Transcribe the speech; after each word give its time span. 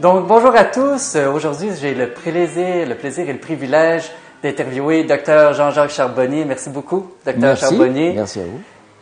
Donc, 0.00 0.26
bonjour 0.26 0.54
à 0.56 0.64
tous. 0.64 1.14
Euh, 1.16 1.30
Aujourd'hui, 1.30 1.70
j'ai 1.80 1.94
le 1.94 2.08
plaisir, 2.10 2.88
le 2.88 2.94
plaisir 2.96 3.28
et 3.28 3.32
le 3.32 3.38
privilège 3.38 4.10
d'interviewer 4.42 5.04
Dr 5.04 5.52
Jean-Jacques 5.52 5.90
Charbonnier. 5.90 6.44
Merci 6.44 6.70
beaucoup, 6.70 7.12
Dr 7.24 7.34
Merci. 7.38 7.60
Charbonnier. 7.60 8.12
Merci 8.14 8.40
à 8.40 8.44
vous. 8.44 8.60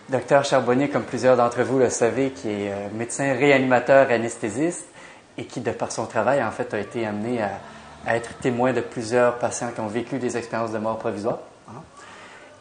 Docteur 0.09 0.45
Charbonnier, 0.45 0.89
comme 0.89 1.05
plusieurs 1.05 1.37
d'entre 1.37 1.63
vous 1.63 1.79
le 1.79 1.89
savez, 1.89 2.31
qui 2.31 2.49
est 2.49 2.71
euh, 2.73 2.89
médecin 2.95 3.32
réanimateur 3.35 4.11
anesthésiste 4.11 4.87
et 5.39 5.45
qui, 5.45 5.61
de 5.61 5.71
par 5.71 5.93
son 5.93 6.07
travail, 6.07 6.43
en 6.43 6.50
fait, 6.50 6.75
a 6.75 6.79
été 6.81 7.07
amené 7.07 7.41
à, 7.41 7.50
à 8.07 8.17
être 8.17 8.35
témoin 8.41 8.72
de 8.72 8.81
plusieurs 8.81 9.36
patients 9.36 9.71
qui 9.72 9.81
ont 9.81 9.86
vécu 9.86 10.18
des 10.18 10.36
expériences 10.36 10.72
de 10.72 10.79
mort 10.79 10.99
provisoire. 10.99 11.39
hein. 11.68 11.81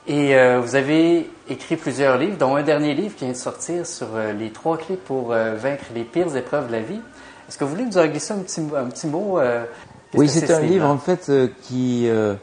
Et 0.07 0.35
euh, 0.35 0.59
vous 0.61 0.75
avez 0.75 1.29
écrit 1.49 1.75
plusieurs 1.75 2.17
livres, 2.17 2.37
dont 2.37 2.55
un 2.55 2.63
dernier 2.63 2.93
livre 2.93 3.15
qui 3.15 3.25
vient 3.25 3.33
de 3.33 3.37
sortir 3.37 3.85
sur 3.85 4.07
euh, 4.15 4.31
les 4.31 4.51
trois 4.51 4.77
clés 4.77 4.95
pour 4.95 5.33
euh, 5.33 5.55
vaincre 5.55 5.85
les 5.95 6.03
pires 6.03 6.35
épreuves 6.37 6.67
de 6.67 6.73
la 6.73 6.79
vie. 6.81 7.01
Est-ce 7.49 7.57
que 7.57 7.63
vous 7.63 7.71
voulez 7.71 7.85
nous 7.85 7.97
en 7.97 8.05
glisser 8.05 8.31
un 8.31 8.37
petit, 8.43 8.61
un 8.61 8.85
petit 8.85 9.07
mot? 9.07 9.39
euh, 9.39 9.65
Oui, 10.13 10.29
c'est 10.29 10.45
ce 10.45 10.53
un 10.53 10.59
livre 10.59 10.85
en 10.85 10.99
fait 10.99 11.29
euh, 11.29 11.47
qui 11.63 12.07
euh, 12.07 12.35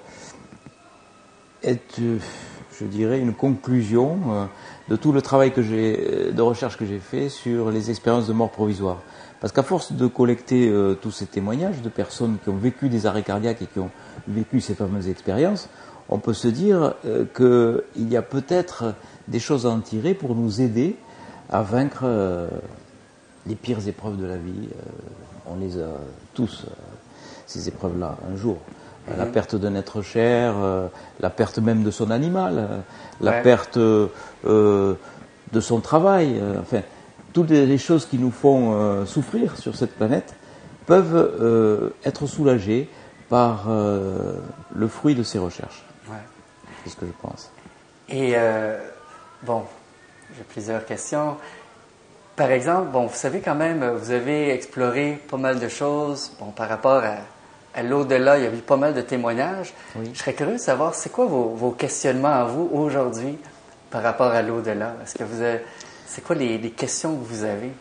est, 1.62 1.78
je 2.00 2.84
dirais, 2.84 3.20
une 3.20 3.32
conclusion 3.32 4.18
de 4.88 4.96
tout 4.96 5.12
le 5.12 5.22
travail 5.22 5.52
que 5.52 5.62
j'ai, 5.62 6.32
de 6.32 6.42
recherche 6.42 6.76
que 6.76 6.84
j'ai 6.84 6.98
fait 6.98 7.28
sur 7.28 7.70
les 7.70 7.88
expériences 7.88 8.26
de 8.26 8.32
mort 8.32 8.50
provisoire. 8.50 8.98
Parce 9.40 9.52
qu'à 9.52 9.62
force 9.62 9.92
de 9.92 10.08
collecter 10.08 10.72
tous 11.00 11.12
ces 11.12 11.26
témoignages 11.26 11.82
de 11.82 11.88
personnes 11.88 12.38
qui 12.42 12.48
ont 12.48 12.56
vécu 12.56 12.88
des 12.88 13.06
arrêts 13.06 13.22
cardiaques 13.22 13.62
et 13.62 13.66
qui 13.66 13.78
ont 13.78 13.90
vécu 14.26 14.60
ces 14.60 14.74
fameuses 14.74 15.08
expériences, 15.08 15.68
on 16.08 16.18
peut 16.18 16.34
se 16.34 16.48
dire 16.48 16.94
qu'il 17.36 18.08
y 18.10 18.16
a 18.16 18.22
peut-être 18.22 18.94
des 19.28 19.38
choses 19.38 19.66
à 19.66 19.70
en 19.70 19.78
tirer 19.78 20.14
pour 20.14 20.34
nous 20.34 20.60
aider 20.60 20.96
à 21.48 21.62
vaincre 21.62 22.04
les 23.46 23.54
pires 23.54 23.86
épreuves 23.86 24.16
de 24.16 24.26
la 24.26 24.36
vie. 24.36 24.68
Euh, 24.72 24.82
on 25.46 25.56
les 25.56 25.78
a 25.80 25.86
tous, 26.34 26.64
euh, 26.64 26.70
ces 27.46 27.68
épreuves-là, 27.68 28.16
un 28.32 28.36
jour. 28.36 28.58
Euh, 29.08 29.16
La 29.16 29.26
perte 29.26 29.54
d'un 29.54 29.74
être 29.76 30.02
cher, 30.02 30.54
la 31.20 31.30
perte 31.30 31.58
même 31.58 31.84
de 31.84 31.92
son 31.92 32.10
animal, 32.10 32.82
la 33.20 33.30
Ouais. 33.30 33.42
perte 33.42 33.78
de 33.78 35.60
son 35.60 35.80
travail, 35.80 36.42
enfin, 36.60 36.80
toutes 37.32 37.50
les 37.50 37.78
choses 37.78 38.06
qui 38.06 38.18
nous 38.18 38.32
font 38.32 39.06
souffrir 39.06 39.56
sur 39.56 39.76
cette 39.76 39.94
planète 39.94 40.34
peuvent 40.86 41.92
être 42.04 42.26
soulagées 42.26 42.88
par 43.28 43.68
le 43.68 44.88
fruit 44.88 45.14
de 45.14 45.22
ces 45.22 45.38
recherches. 45.38 45.84
Ouais. 46.10 46.16
C'est 46.82 46.90
ce 46.90 46.96
que 46.96 47.06
je 47.06 47.12
pense. 47.22 47.50
Et 48.08 48.32
euh, 48.34 48.78
bon, 49.44 49.62
j'ai 50.36 50.42
plusieurs 50.44 50.84
questions. 50.84 51.36
Par 52.36 52.50
exemple, 52.50 52.90
bon, 52.90 53.06
vous 53.06 53.16
savez 53.16 53.40
quand 53.40 53.54
même, 53.54 53.82
vous 53.96 54.10
avez 54.10 54.50
exploré 54.52 55.18
pas 55.28 55.38
mal 55.38 55.58
de 55.58 55.68
choses. 55.68 56.32
Bon, 56.38 56.50
par 56.50 56.68
rapport 56.68 57.02
à, 57.02 57.16
à 57.74 57.82
l'au-delà, 57.82 58.36
il 58.38 58.44
y 58.44 58.46
a 58.46 58.50
eu 58.50 58.58
pas 58.58 58.76
mal 58.76 58.92
de 58.92 59.00
témoignages. 59.00 59.72
Oui. 59.96 60.10
Je 60.12 60.18
serais 60.18 60.34
curieux 60.34 60.56
de 60.56 60.60
savoir, 60.60 60.94
c'est 60.94 61.10
quoi 61.10 61.24
vos, 61.24 61.54
vos 61.54 61.70
questionnements 61.70 62.28
à 62.28 62.44
vous 62.44 62.68
aujourd'hui 62.72 63.38
par 63.90 64.02
rapport 64.02 64.32
à 64.32 64.42
l'au-delà? 64.42 64.96
Est-ce 65.02 65.14
que 65.14 65.24
vous 65.24 65.40
avez, 65.40 65.60
c'est 66.04 66.22
quoi 66.22 66.36
les, 66.36 66.58
les 66.58 66.70
questions 66.70 67.16
que 67.16 67.24
vous 67.24 67.44
avez? 67.44 67.72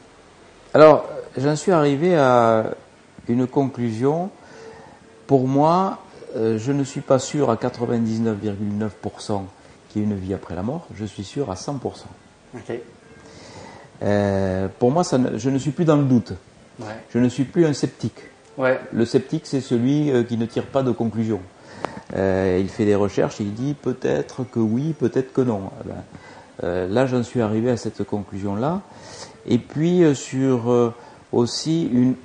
Alors, 0.73 1.09
j'en 1.37 1.55
suis 1.57 1.73
arrivé 1.73 2.15
à 2.15 2.65
une 3.27 3.47
conclusion. 3.47 4.29
Pour 5.27 5.47
moi, 5.47 5.99
euh, 6.37 6.57
je 6.57 6.71
ne 6.71 6.83
suis 6.83 7.01
pas 7.01 7.19
sûr 7.19 7.49
à 7.49 7.55
99,9% 7.55 9.43
qu'il 9.89 10.01
y 10.01 10.05
ait 10.05 10.07
une 10.07 10.15
vie 10.15 10.33
après 10.33 10.55
la 10.55 10.61
mort. 10.61 10.87
Je 10.95 11.05
suis 11.05 11.23
sûr 11.23 11.51
à 11.51 11.55
100%. 11.55 11.77
Ok. 12.53 12.79
Euh, 14.03 14.67
pour 14.79 14.91
moi, 14.91 15.03
ça 15.03 15.17
ne- 15.17 15.37
je 15.37 15.49
ne 15.49 15.57
suis 15.57 15.71
plus 15.71 15.85
dans 15.85 15.95
le 15.95 16.03
doute. 16.03 16.33
Ouais. 16.79 16.87
Je 17.13 17.19
ne 17.19 17.29
suis 17.29 17.43
plus 17.45 17.65
un 17.65 17.73
sceptique. 17.73 18.19
Ouais. 18.57 18.79
Le 18.91 19.05
sceptique, 19.05 19.43
c'est 19.45 19.61
celui 19.61 20.11
euh, 20.11 20.23
qui 20.23 20.37
ne 20.37 20.45
tire 20.45 20.65
pas 20.65 20.83
de 20.83 20.91
conclusion. 20.91 21.39
Euh, 22.15 22.57
il 22.61 22.69
fait 22.69 22.85
des 22.85 22.95
recherches 22.95 23.39
et 23.41 23.43
il 23.43 23.53
dit 23.53 23.73
peut-être 23.73 24.43
que 24.49 24.59
oui, 24.59 24.93
peut-être 24.97 25.33
que 25.33 25.41
non. 25.41 25.71
Eh 25.83 25.87
ben, 25.87 25.95
euh, 26.63 26.87
là, 26.87 27.05
j'en 27.05 27.23
suis 27.23 27.41
arrivé 27.41 27.69
à 27.71 27.77
cette 27.77 28.03
conclusion-là. 28.03 28.81
Et 29.47 29.57
puis, 29.57 30.03
sur 30.15 30.93
aussi 31.31 31.83
une, 31.91 32.15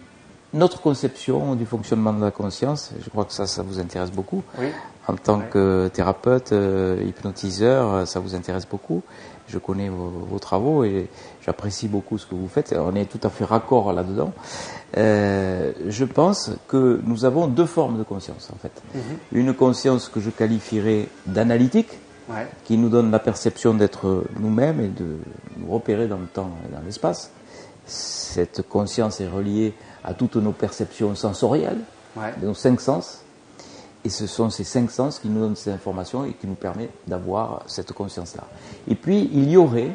notre 0.54 0.80
conception 0.80 1.54
du 1.54 1.66
fonctionnement 1.66 2.12
de 2.12 2.24
la 2.24 2.30
conscience, 2.30 2.92
je 3.02 3.10
crois 3.10 3.24
que 3.24 3.32
ça, 3.32 3.46
ça 3.46 3.62
vous 3.62 3.78
intéresse 3.78 4.10
beaucoup. 4.10 4.42
Oui. 4.58 4.68
En 5.08 5.14
tant 5.16 5.40
que 5.40 5.90
thérapeute, 5.92 6.54
hypnotiseur, 7.06 8.06
ça 8.06 8.20
vous 8.20 8.34
intéresse 8.34 8.66
beaucoup. 8.66 9.02
Je 9.50 9.58
connais 9.58 9.88
vos, 9.88 10.08
vos 10.30 10.38
travaux 10.38 10.84
et 10.84 11.08
j'apprécie 11.44 11.88
beaucoup 11.88 12.18
ce 12.18 12.26
que 12.26 12.34
vous 12.36 12.46
faites. 12.48 12.74
On 12.78 12.94
est 12.94 13.06
tout 13.06 13.20
à 13.26 13.30
fait 13.30 13.44
raccord 13.44 13.92
là-dedans. 13.92 14.32
Euh, 14.96 15.72
je 15.88 16.04
pense 16.04 16.52
que 16.68 17.00
nous 17.04 17.24
avons 17.24 17.46
deux 17.48 17.66
formes 17.66 17.98
de 17.98 18.02
conscience 18.04 18.48
en 18.54 18.58
fait. 18.58 18.72
Une 19.32 19.52
conscience 19.54 20.08
que 20.08 20.20
je 20.20 20.30
qualifierais 20.30 21.08
d'analytique, 21.26 21.88
Ouais. 22.28 22.46
qui 22.64 22.78
nous 22.78 22.88
donne 22.90 23.10
la 23.10 23.18
perception 23.18 23.74
d'être 23.74 24.22
nous-mêmes 24.38 24.80
et 24.80 24.86
de 24.86 25.16
nous 25.56 25.72
repérer 25.72 26.06
dans 26.06 26.18
le 26.18 26.26
temps 26.26 26.50
et 26.68 26.72
dans 26.72 26.80
l'espace. 26.86 27.32
Cette 27.86 28.62
conscience 28.68 29.20
est 29.20 29.26
reliée 29.26 29.74
à 30.04 30.14
toutes 30.14 30.36
nos 30.36 30.52
perceptions 30.52 31.16
sensorielles, 31.16 31.80
Ouais. 32.16 32.32
de 32.40 32.46
nos 32.46 32.54
cinq 32.54 32.80
sens. 32.80 33.22
Et 34.04 34.08
ce 34.08 34.26
sont 34.26 34.48
ces 34.50 34.64
cinq 34.64 34.90
sens 34.90 35.18
qui 35.18 35.28
nous 35.28 35.40
donnent 35.40 35.56
ces 35.56 35.70
informations 35.70 36.24
et 36.24 36.32
qui 36.32 36.46
nous 36.46 36.54
permettent 36.54 36.90
d'avoir 37.06 37.62
cette 37.66 37.92
conscience-là. 37.92 38.44
Et 38.88 38.94
puis, 38.94 39.28
il 39.32 39.50
y 39.50 39.56
aurait 39.56 39.92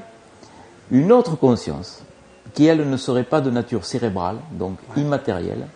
une 0.92 1.12
autre 1.12 1.36
conscience 1.36 2.04
qui, 2.54 2.66
elle, 2.66 2.88
ne 2.88 2.98
serait 2.98 3.24
pas 3.24 3.42
de 3.42 3.50
nature 3.50 3.86
cérébrale, 3.86 4.38
donc 4.52 4.78
immatérielle, 4.96 5.68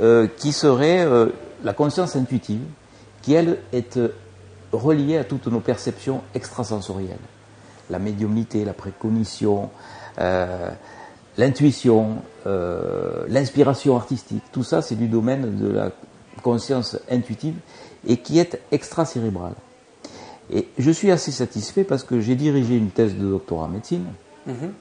euh, 0.00 0.26
qui 0.36 0.52
serait 0.52 1.04
euh, 1.04 1.28
la 1.62 1.72
conscience 1.72 2.16
intuitive, 2.16 2.62
qui, 3.22 3.32
elle, 3.34 3.58
est 3.72 3.96
euh, 3.96 4.14
reliée 4.72 5.16
à 5.18 5.24
toutes 5.24 5.46
nos 5.46 5.60
perceptions 5.60 6.22
extrasensorielles. 6.34 7.16
La 7.90 7.98
médiumnité, 7.98 8.64
la 8.64 8.72
précognition, 8.72 9.68
l'intuition, 11.36 12.16
l'inspiration 13.28 13.94
artistique, 13.94 14.42
tout 14.52 14.64
ça, 14.64 14.80
c'est 14.80 14.94
du 14.94 15.06
domaine 15.06 15.58
de 15.58 15.68
la 15.68 15.90
conscience 16.42 16.98
intuitive 17.10 17.54
et 18.06 18.16
qui 18.16 18.38
est 18.38 18.60
extracérébrale. 18.70 19.54
Et 20.52 20.68
je 20.78 20.90
suis 20.90 21.10
assez 21.10 21.32
satisfait 21.32 21.84
parce 21.84 22.04
que 22.04 22.20
j'ai 22.20 22.34
dirigé 22.34 22.76
une 22.76 22.90
thèse 22.90 23.14
de 23.14 23.26
doctorat 23.26 23.64
en 23.64 23.68
médecine. 23.68 24.04
Mhm. 24.46 24.72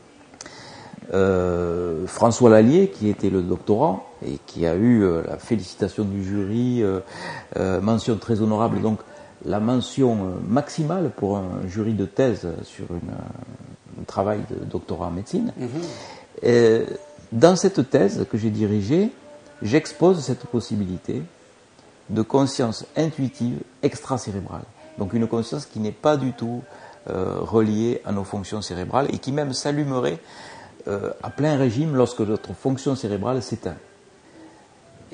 Euh, 1.14 2.08
François 2.08 2.50
Lallier, 2.50 2.88
qui 2.88 3.10
était 3.10 3.30
le 3.30 3.42
doctorant 3.42 4.06
et 4.26 4.40
qui 4.46 4.66
a 4.66 4.76
eu 4.76 5.04
euh, 5.04 5.22
la 5.28 5.38
félicitation 5.38 6.06
du 6.06 6.24
jury, 6.24 6.82
euh, 6.82 7.82
mention 7.82 8.18
très 8.18 8.42
honorable, 8.42 8.82
donc 8.82 9.00
la 9.46 9.60
mention 9.60 10.36
maximale 10.48 11.12
pour 11.16 11.38
un 11.38 11.68
jury 11.68 11.94
de 11.94 12.06
thèse 12.06 12.48
sur 12.64 12.86
une, 12.92 13.12
un 14.00 14.04
travail 14.04 14.42
de 14.50 14.66
doctorat 14.66 15.08
en 15.08 15.12
médecine. 15.12 15.54
Euh, 16.44 16.86
dans 17.32 17.56
cette 17.56 17.90
thèse 17.90 18.26
que 18.32 18.38
j'ai 18.38 18.50
dirigée, 18.50 19.10
j'expose 19.62 20.20
cette 20.20 20.46
possibilité 20.46 21.22
de 22.10 22.22
conscience 22.22 22.86
intuitive 22.96 23.60
extracérébrale. 23.82 24.64
Donc 24.98 25.14
une 25.14 25.28
conscience 25.28 25.66
qui 25.66 25.80
n'est 25.80 25.92
pas 25.92 26.18
du 26.18 26.34
tout 26.34 26.62
euh, 27.10 27.38
reliée 27.40 28.02
à 28.06 28.12
nos 28.12 28.24
fonctions 28.24 28.62
cérébrales 28.62 29.08
et 29.10 29.18
qui 29.18 29.32
même 29.32 29.54
s'allumerait 29.54 30.20
euh, 30.88 31.12
à 31.22 31.30
plein 31.30 31.58
régime 31.58 31.96
lorsque 31.96 32.22
notre 32.22 32.54
fonction 32.54 32.96
cérébrale 32.96 33.42
s'éteint. 33.42 33.76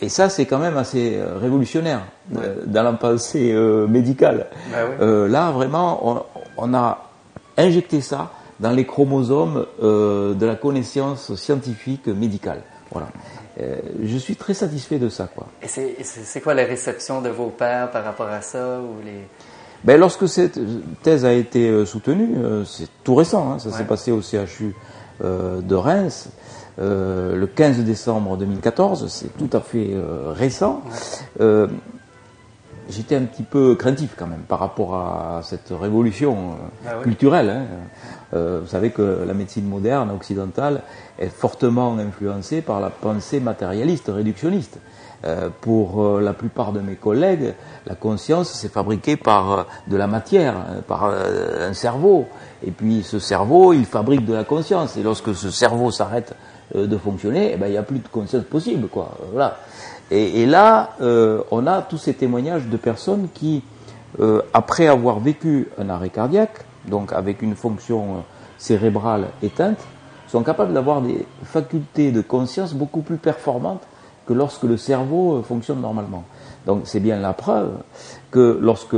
Et 0.01 0.07
ça, 0.07 0.29
c'est 0.29 0.45
quand 0.45 0.59
même 0.59 0.77
assez 0.77 1.17
euh, 1.17 1.37
révolutionnaire 1.37 2.03
euh, 2.37 2.63
dans 2.65 2.83
la 2.83 2.93
pensée 2.93 3.53
médicale. 3.87 4.47
Oui. 4.69 4.73
Euh, 5.01 5.27
là, 5.27 5.51
vraiment, 5.51 6.07
on, 6.07 6.23
on 6.57 6.73
a 6.73 7.09
injecté 7.57 8.01
ça 8.01 8.31
dans 8.59 8.71
les 8.71 8.85
chromosomes 8.85 9.65
de 9.81 10.45
la 10.45 10.55
connaissance 10.55 11.33
scientifique 11.35 12.07
médicale. 12.07 12.61
Voilà. 12.91 13.07
Euh, 13.59 13.75
je 14.03 14.17
suis 14.17 14.35
très 14.35 14.53
satisfait 14.53 14.99
de 14.99 15.09
ça, 15.09 15.27
quoi. 15.33 15.47
Et 15.61 15.67
c'est, 15.67 16.41
quoi 16.41 16.53
la 16.53 16.63
réception 16.65 17.21
de 17.21 17.29
vos 17.29 17.47
pères 17.49 17.91
par 17.91 18.03
rapport 18.03 18.27
à 18.29 18.41
ça 18.41 18.79
ou 18.79 19.03
les 19.05 19.27
Ben, 19.83 19.99
lorsque 19.99 20.27
cette 20.27 20.59
thèse 21.03 21.25
a 21.25 21.33
été 21.33 21.69
euh, 21.69 21.85
soutenue, 21.85 22.35
euh, 22.37 22.63
c'est 22.65 22.87
tout 23.03 23.15
récent, 23.15 23.51
hein, 23.53 23.59
ça 23.59 23.69
Ouais. 23.69 23.75
s'est 23.77 23.83
passé 23.85 24.11
au 24.11 24.21
CHU 24.21 24.73
euh, 25.23 25.61
de 25.61 25.75
Reims 25.75 26.29
euh, 26.79 27.35
le 27.35 27.47
15 27.47 27.79
décembre 27.79 28.37
2014, 28.37 29.07
c'est 29.09 29.37
tout 29.37 29.49
à 29.51 29.59
fait 29.59 29.89
récent. 30.33 30.81
J'étais 32.89 33.15
un 33.15 33.25
petit 33.25 33.43
peu 33.43 33.75
craintif 33.75 34.15
quand 34.17 34.25
même 34.25 34.41
par 34.47 34.57
rapport 34.59 34.95
à 34.95 35.41
cette 35.43 35.69
révolution 35.69 36.55
Ah 36.87 36.93
oui. 36.97 37.03
culturelle. 37.03 37.49
hein. 37.51 37.65
Euh, 38.33 38.59
vous 38.61 38.67
savez 38.67 38.91
que 38.91 39.23
la 39.25 39.33
médecine 39.33 39.67
moderne 39.67 40.11
occidentale 40.11 40.81
est 41.17 41.29
fortement 41.29 41.97
influencée 41.97 42.61
par 42.61 42.79
la 42.79 42.89
pensée 42.89 43.39
matérialiste, 43.39 44.11
réductionniste. 44.13 44.79
Euh, 45.25 45.49
pour 45.59 46.01
euh, 46.01 46.21
la 46.21 46.31
plupart 46.31 46.71
de 46.71 46.79
mes 46.79 46.95
collègues, 46.95 47.53
la 47.85 47.95
conscience 47.95 48.53
c'est 48.53 48.71
fabriqué 48.71 49.17
par 49.17 49.51
euh, 49.51 49.63
de 49.87 49.97
la 49.97 50.07
matière, 50.07 50.55
par 50.87 51.11
un 51.11 51.73
cerveau. 51.73 52.25
Et 52.65 52.71
puis 52.71 53.03
ce 53.03 53.19
cerveau, 53.19 53.73
il 53.73 53.85
fabrique 53.85 54.25
de 54.25 54.33
la 54.33 54.45
conscience. 54.45 54.95
Et 54.95 55.03
lorsque 55.03 55.35
ce 55.35 55.51
cerveau 55.51 55.91
s'arrête 55.91 56.35
de 56.73 56.97
fonctionner, 56.97 57.51
eh 57.53 57.57
ben, 57.57 57.67
il 57.67 57.71
n'y 57.71 57.77
a 57.77 57.83
plus 57.83 57.99
de 57.99 58.07
conscience 58.07 58.43
possible, 58.43 58.87
quoi. 58.87 59.17
Voilà. 59.33 59.57
Et, 60.11 60.41
et 60.41 60.45
là, 60.45 60.91
on 60.99 61.67
a 61.67 61.81
tous 61.81 61.97
ces 61.97 62.13
témoignages 62.13 62.67
de 62.67 62.77
personnes 62.77 63.27
qui, 63.33 63.63
après 64.53 64.87
avoir 64.87 65.19
vécu 65.19 65.67
un 65.79 65.89
arrêt 65.89 66.09
cardiaque, 66.09 66.65
donc 66.85 67.13
avec 67.13 67.41
une 67.41 67.55
fonction 67.55 68.23
cérébrale 68.57 69.27
éteinte, 69.41 69.79
sont 70.27 70.43
capables 70.43 70.73
d'avoir 70.73 71.01
des 71.01 71.25
facultés 71.43 72.11
de 72.11 72.21
conscience 72.21 72.73
beaucoup 72.73 73.01
plus 73.01 73.17
performantes 73.17 73.81
que 74.27 74.33
lorsque 74.33 74.63
le 74.63 74.77
cerveau 74.77 75.41
fonctionne 75.41 75.81
normalement. 75.81 76.23
Donc 76.67 76.83
c'est 76.85 76.99
bien 76.99 77.17
la 77.17 77.33
preuve 77.33 77.71
que 78.29 78.59
lorsque 78.61 78.95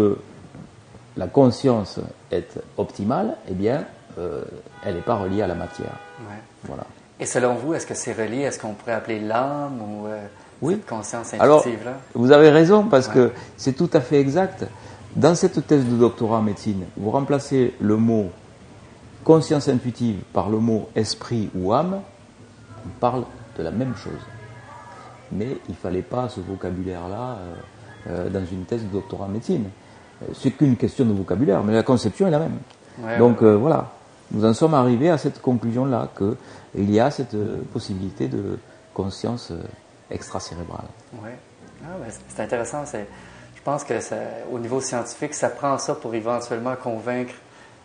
la 1.16 1.28
conscience 1.28 2.00
est 2.32 2.60
optimale, 2.78 3.38
eh 3.50 3.54
bien, 3.54 3.86
euh, 4.18 4.44
elle 4.86 4.96
n'est 4.96 5.02
pas 5.02 5.16
reliée 5.16 5.42
à 5.42 5.48
la 5.48 5.56
matière. 5.56 5.98
Voilà. 6.66 6.84
Et 7.20 7.26
selon 7.26 7.54
vous, 7.54 7.74
est-ce 7.74 7.86
que 7.86 7.94
c'est 7.94 8.14
relié? 8.14 8.46
À 8.46 8.52
ce 8.52 8.60
qu'on 8.60 8.74
pourrait 8.74 8.94
appeler 8.94 9.20
l'âme 9.20 9.80
ou 9.82 10.08
euh, 10.08 10.26
oui. 10.62 10.74
cette 10.74 10.88
conscience 10.88 11.34
intuitive 11.34 11.86
là 11.86 11.94
Vous 12.14 12.32
avez 12.32 12.50
raison 12.50 12.84
parce 12.84 13.08
que 13.08 13.32
c'est 13.58 13.74
tout 13.74 13.90
à 13.94 14.02
fait 14.02 14.20
exact. 14.20 14.66
Dans 15.16 15.36
cette 15.36 15.68
thèse 15.68 15.86
de 15.86 15.98
doctorat 15.98 16.38
en 16.38 16.42
médecine, 16.42 16.86
vous 16.96 17.12
remplacez 17.12 17.74
le 17.82 17.98
mot 17.98 18.32
conscience 19.24 19.68
intuitive 19.68 20.22
par 20.34 20.50
le 20.50 20.58
mot 20.60 20.90
esprit 20.96 21.50
ou 21.54 21.74
âme, 21.74 22.02
on 22.86 22.90
parle 23.00 23.26
de 23.58 23.64
la 23.64 23.72
même 23.72 23.96
chose. 23.96 24.20
Mais 25.32 25.58
il 25.68 25.72
ne 25.72 25.76
fallait 25.76 26.02
pas 26.02 26.30
ce 26.30 26.40
vocabulaire-là 26.40 27.38
euh, 27.38 27.54
euh, 28.10 28.30
dans 28.30 28.46
une 28.46 28.64
thèse 28.64 28.84
de 28.84 28.88
doctorat 28.88 29.26
en 29.26 29.30
médecine. 29.30 29.66
Euh, 30.24 30.28
c'est 30.34 30.52
qu'une 30.52 30.78
question 30.78 31.06
de 31.06 31.14
vocabulaire, 31.14 31.64
mais 31.64 31.74
la 31.74 31.84
conception 31.84 32.28
est 32.28 32.32
la 32.32 32.40
même. 32.40 32.58
Donc 33.18 33.42
voilà, 33.42 33.92
nous 34.32 34.46
en 34.46 34.54
sommes 34.54 34.74
arrivés 34.74 35.10
à 35.10 35.18
cette 35.18 35.42
conclusion-là, 35.42 36.10
qu'il 36.16 36.92
y 36.92 37.00
a 37.00 37.10
cette 37.10 37.36
possibilité 37.72 38.28
de 38.28 38.60
conscience 38.94 39.52
extracérébrale. 40.12 40.86
Oui, 41.14 41.30
ah, 41.84 41.96
c'est 42.28 42.44
intéressant. 42.44 42.84
Je 43.62 43.66
pense 43.66 43.84
que 43.84 43.94
au 44.52 44.58
niveau 44.58 44.82
scientifique, 44.82 45.36
ça 45.36 45.50
prend 45.50 45.78
ça 45.78 45.94
pour 45.94 46.16
éventuellement 46.16 46.76
convaincre 46.76 47.36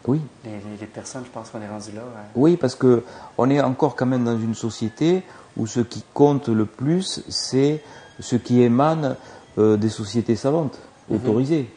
oui. 0.06 0.20
Les, 0.44 0.87
personnes, 0.87 1.25
je 1.25 1.31
pense 1.31 1.50
qu'on 1.50 1.61
est 1.61 1.69
rendu 1.69 1.90
là. 1.94 2.02
Oui, 2.34 2.56
parce 2.56 2.75
que 2.75 3.02
on 3.38 3.50
est 3.50 3.61
encore 3.61 3.96
quand 3.96 4.06
même 4.06 4.25
dans 4.25 4.38
une 4.38 4.55
société 4.55 5.23
où 5.56 5.67
ce 5.67 5.81
qui 5.81 6.05
compte 6.14 6.49
le 6.49 6.64
plus, 6.64 7.23
c'est 7.28 7.82
ce 8.20 8.37
qui 8.37 8.62
émane 8.62 9.17
euh, 9.58 9.76
des 9.76 9.88
sociétés 9.88 10.37
savantes, 10.37 10.78
mhm. 11.08 11.17
autorisées. 11.17 11.70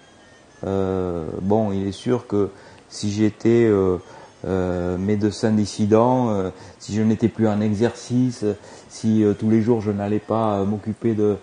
Euh, 0.65 1.27
bon, 1.41 1.71
il 1.71 1.87
est 1.87 1.93
sûr 1.93 2.27
que 2.27 2.49
si 2.87 3.11
j'étais 3.11 3.65
euh, 3.65 3.97
médecin 4.45 5.51
dissident, 5.51 6.51
si 6.79 6.95
je 6.95 7.01
n'étais 7.01 7.27
plus 7.27 7.47
en 7.47 7.61
exercice, 7.61 8.45
si 8.89 9.23
tous 9.37 9.49
les 9.49 9.61
jours 9.61 9.81
je 9.81 9.91
n'allais 9.91 10.19
pas 10.19 10.63
m'occuper 10.63 11.13
de 11.13 11.37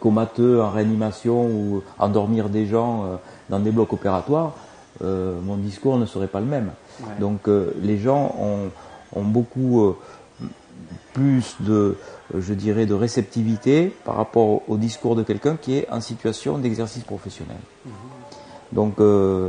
comateux 0.00 0.62
en 0.62 0.70
réanimation 0.70 1.46
ou 1.46 1.82
endormir 1.98 2.48
des 2.48 2.66
gens 2.66 3.18
dans 3.50 3.58
des 3.58 3.70
blocs 3.70 3.92
opératoires, 3.92 4.52
euh, 5.02 5.40
mon 5.40 5.56
discours 5.56 5.98
ne 5.98 6.06
serait 6.06 6.28
pas 6.28 6.40
le 6.40 6.46
même. 6.46 6.70
Donc 7.18 7.48
euh, 7.48 7.72
les 7.82 7.98
gens 7.98 8.34
ont, 8.38 8.70
ont 9.18 9.24
beaucoup 9.24 9.82
euh, 9.82 9.96
plus 11.12 11.56
de, 11.60 11.96
je 12.36 12.54
dirais, 12.54 12.86
de 12.86 12.94
réceptivité 12.94 13.92
par 14.04 14.16
rapport 14.16 14.62
au 14.68 14.76
discours 14.76 15.16
de 15.16 15.22
quelqu'un 15.22 15.56
qui 15.56 15.76
est 15.78 15.90
en 15.90 16.00
situation 16.00 16.58
d'exercice 16.58 17.02
professionnel. 17.02 17.56
Mhm. 17.84 17.92
Donc 18.72 18.94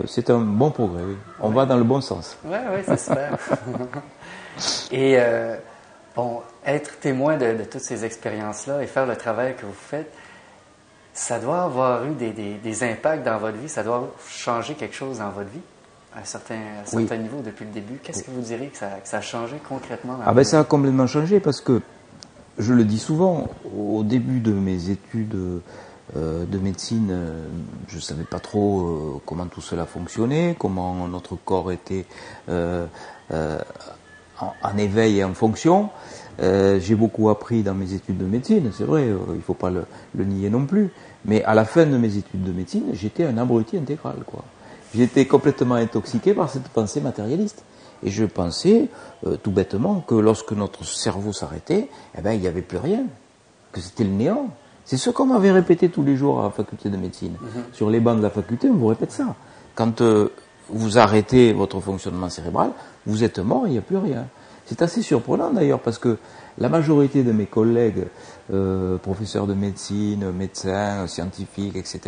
c'est 0.07 0.29
un 0.29 0.39
bon 0.39 0.71
progrès, 0.71 1.03
On 1.39 1.49
va 1.49 1.65
dans 1.65 1.77
le 1.77 1.83
bon 1.83 2.01
sens. 2.01 2.37
Oui, 2.45 2.57
oui, 2.73 2.81
c'est 2.85 2.99
super. 2.99 3.37
et 4.91 5.17
bon, 6.15 6.41
être 6.65 6.99
témoin 6.99 7.37
de, 7.37 7.57
de 7.57 7.63
toutes 7.63 7.81
ces 7.81 8.05
expériences-là 8.05 8.83
et 8.83 8.87
faire 8.87 9.05
le 9.05 9.15
travail 9.15 9.55
que 9.55 9.65
vous 9.65 9.73
faites, 9.73 10.11
ça 11.15 11.39
doit 11.39 11.63
avoir 11.63 12.05
eu 12.05 12.13
des, 12.13 12.31
des, 12.31 12.83
impacts 12.83 13.25
dans 13.25 13.37
votre 13.37 13.57
vie, 13.57 13.69
ça 13.69 13.83
doit 13.83 14.13
changer 14.27 14.73
quelque 14.73 14.95
chose 14.95 15.19
dans 15.19 15.29
votre 15.29 15.49
vie 15.49 15.61
à 16.13 16.19
un 16.19 16.23
certain, 16.25 17.17
niveau 17.17 17.41
depuis 17.41 17.65
le 17.65 17.71
début? 17.71 17.99
Qu'est-ce 18.03 18.23
que 18.23 18.31
vous 18.31 18.41
diriez 18.41 18.67
que 18.67 18.77
ça, 18.77 18.87
que 19.01 19.07
ça, 19.07 19.17
a 19.17 19.21
changé 19.21 19.55
concrètement 19.67 20.19
Ah 20.25 20.33
ben 20.33 20.43
ça 20.43 20.59
a 20.59 20.63
complètement 20.65 21.07
changé 21.07 21.39
parce 21.39 21.61
que, 21.61 21.81
je 22.57 22.73
le 22.73 22.83
dis 22.83 22.99
souvent, 22.99 23.47
au 23.77 24.03
début 24.03 24.39
de 24.41 24.51
mes 24.51 24.89
études 24.89 25.35
euh, 25.35 25.59
de 26.13 26.57
médecine, 26.59 27.09
euh, 27.11 27.47
je 27.87 27.95
ne 27.95 28.01
savais 28.01 28.23
pas 28.23 28.39
trop 28.39 28.81
euh, 28.81 29.21
comment 29.25 29.47
tout 29.47 29.61
cela 29.61 29.85
fonctionnait, 29.85 30.55
comment 30.57 31.07
notre 31.07 31.35
corps 31.35 31.71
était 31.71 32.05
en, 32.47 32.87
éveil 34.77 35.19
et 35.19 35.23
en 35.23 35.33
fonction. 35.33 35.89
J'ai 36.39 36.95
beaucoup 36.95 37.29
appris 37.29 37.63
dans 37.63 37.73
mes 37.73 37.93
études 37.93 38.17
de 38.17 38.25
médecine, 38.25 38.71
c'est 38.77 38.83
vrai, 38.83 39.07
il 39.07 39.35
ne 39.35 39.41
faut 39.41 39.53
pas 39.53 39.71
le, 39.71 39.85
nier 40.23 40.49
non 40.49 40.65
plus. 40.65 40.91
Mais 41.25 41.43
à 41.43 41.55
la 41.55 41.65
fin 41.65 41.85
de 41.85 41.97
mes 41.97 42.17
études 42.17 42.43
de 42.43 42.51
médecine, 42.51 42.83
j'étais 42.93 43.25
un 43.25 43.37
abruti 43.37 43.77
intégral, 43.77 44.17
quoi. 44.27 44.43
J'étais 44.93 45.25
complètement 45.25 45.75
intoxiqué 45.75 46.33
par 46.33 46.49
cette 46.49 46.69
pensée 46.69 47.01
matérialiste. 47.01 47.63
Et 48.03 48.11
je 48.11 48.23
pensais, 48.25 48.89
euh, 49.25 49.35
tout 49.35 49.51
bêtement, 49.51 50.01
que 50.01 50.15
lorsque 50.15 50.51
notre 50.51 50.85
cerveau 50.85 51.33
s'arrêtait, 51.33 51.89
eh 52.17 52.21
ben, 52.21 52.33
il 52.33 52.41
n'y 52.41 52.47
avait 52.47 52.61
plus 52.61 52.77
rien. 52.77 53.05
Que 53.71 53.81
c'était 53.81 54.03
le 54.03 54.11
néant. 54.11 54.49
C'est 54.85 54.97
ce 54.97 55.09
qu'on 55.09 55.25
m'avait 55.25 55.51
répété 55.51 55.89
tous 55.89 56.03
les 56.03 56.15
jours 56.15 56.39
à 56.39 56.43
la 56.43 56.49
faculté 56.51 56.89
de 56.89 56.97
médecine. 56.97 57.33
Mhm. 57.41 57.63
Sur 57.73 57.89
les 57.89 57.99
bancs 57.99 58.17
de 58.17 58.23
la 58.23 58.29
faculté, 58.29 58.69
on 58.69 58.75
vous 58.75 58.87
répète 58.87 59.11
ça. 59.11 59.35
Quand 59.73 60.01
euh, 60.01 60.29
vous 60.69 60.97
arrêtez 60.97 61.53
votre 61.53 61.79
fonctionnement 61.79 62.29
cérébral, 62.29 62.71
vous 63.05 63.23
êtes 63.23 63.39
mort, 63.39 63.63
il 63.65 63.71
n'y 63.71 63.77
a 63.77 63.81
plus 63.81 63.97
rien. 63.97 64.27
C'est 64.65 64.81
assez 64.81 65.01
surprenant 65.01 65.51
d'ailleurs, 65.51 65.79
parce 65.79 65.97
que 65.97 66.17
la 66.57 66.69
majorité 66.69 67.23
de 67.23 67.31
mes 67.31 67.45
collègues, 67.45 68.05
euh, 68.53 68.97
professeurs 68.97 69.47
de 69.47 69.53
médecine, 69.53 70.31
médecins, 70.31 71.07
scientifiques, 71.07 71.75
etc., 71.75 71.99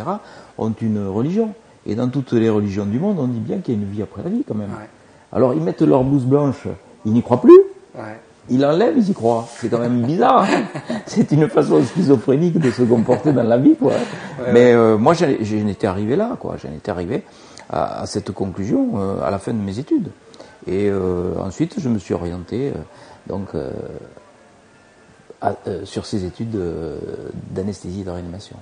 ont 0.57 0.73
une 0.81 1.07
religion. 1.07 1.53
Et 1.85 1.95
dans 1.95 2.09
toutes 2.09 2.33
les 2.33 2.49
religions 2.49 2.85
du 2.85 2.99
monde, 2.99 3.17
on 3.19 3.27
dit 3.27 3.39
bien 3.39 3.59
qu'il 3.59 3.75
y 3.75 3.77
a 3.77 3.81
une 3.81 3.89
vie 3.89 4.01
après 4.01 4.23
la 4.23 4.29
vie 4.29 4.43
quand 4.47 4.55
même. 4.55 4.71
Alors 5.31 5.53
ils 5.53 5.61
mettent 5.61 5.81
leur 5.81 6.03
blouse 6.03 6.25
blanche, 6.25 6.67
ils 7.05 7.13
n'y 7.13 7.21
croient 7.21 7.41
plus. 7.41 7.59
Ils 8.49 8.59
l'enlèvent, 8.59 8.97
ils 8.97 9.09
y 9.09 9.13
croient. 9.13 9.47
C'est 9.57 9.69
quand 9.69 9.79
même 9.79 10.03
bizarre. 10.03 10.43
Hein. 10.43 10.63
c'est 11.05 11.31
une 11.31 11.49
façon 11.49 11.83
schizophrénique 11.83 12.59
de 12.59 12.71
se 12.71 12.83
comporter 12.83 13.33
dans 13.33 13.43
la 13.43 13.57
vie, 13.57 13.75
quoi. 13.75 13.93
Mais 14.53 14.73
euh, 14.73 14.97
moi, 14.97 15.13
j'en 15.13 15.27
étais 15.27 15.87
arrivé 15.87 16.15
là, 16.15 16.37
quoi. 16.39 16.55
J'en 16.61 16.71
étais 16.71 16.91
arrivé 16.91 17.23
à, 17.69 18.05
cette 18.05 18.31
conclusion 18.31 18.91
euh, 18.95 19.21
à 19.25 19.31
la 19.31 19.39
fin 19.39 19.53
de 19.53 19.59
mes 19.59 19.79
études. 19.79 20.09
Et 20.65 20.91
ensuite, 21.39 21.79
je 21.79 21.87
me 21.87 21.97
suis 21.97 22.13
orienté 22.13 22.73
donc 23.25 23.55
euh, 23.55 23.71
sur 25.85 26.05
ses 26.05 26.25
études 26.25 26.59
d'anesthésie 27.51 28.01
et 28.01 28.03
de 28.03 28.09
réanimation. 28.09 28.57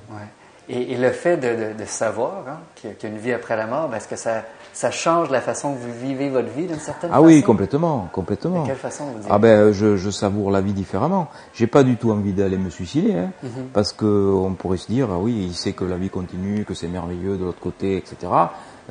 Et, 0.67 0.98
le 0.98 1.12
fait 1.12 1.38
de, 1.38 1.86
savoir 1.86 2.43
hein, 2.48 2.57
qu'il 2.75 2.89
y 2.89 3.05
a 3.05 3.10
une 3.10 3.17
vie 3.17 3.34
après 3.34 3.55
la 3.55 3.67
mort, 3.67 3.88
ben, 3.88 3.98
est-ce 3.98 4.07
que 4.07 4.15
ça, 4.15 4.43
ça 4.74 4.89
change 4.89 5.29
la 5.29 5.41
façon 5.41 5.74
que 5.74 5.79
vous 5.79 6.07
vivez 6.07 6.29
votre 6.29 6.50
vie 6.50 6.65
d'une 6.65 6.79
certaine 6.79 7.12
façon 7.12 7.22
Ah 7.22 7.22
oui, 7.22 7.43
complètement, 7.43 8.10
complètement. 8.12 8.63
De 8.63 8.67
quelle 8.67 8.75
façon 8.75 9.05
vous 9.05 9.19
dites? 9.19 9.27
Ah 9.29 9.38
ben, 9.38 9.72
je, 9.72 9.95
je, 9.95 10.10
savoure 10.10 10.50
la 10.50 10.62
vie 10.62 10.74
différemment. 10.74 11.27
J'ai 11.53 11.67
pas 11.67 11.84
du 11.84 11.98
tout 11.98 12.12
envie 12.12 12.34
d'aller 12.34 12.57
me 12.57 12.72
suicider, 12.72 13.13
hein, 13.13 13.31
mm-hmm. 13.43 13.72
parce 13.74 13.93
que 13.93 14.05
on 14.05 14.53
pourrait 14.53 14.77
se 14.77 14.88
dire, 14.88 15.10
ah 15.12 15.19
oui, 15.19 15.45
il 15.50 15.53
sait 15.53 15.74
que 15.74 15.86
la 15.86 15.98
vie 15.98 16.10
continue, 16.10 16.65
que 16.65 16.74
c'est 16.74 16.88
merveilleux 16.88 17.38
de 17.38 17.45
l'autre 17.45 17.62
côté, 17.62 17.98
etc. 17.98 18.31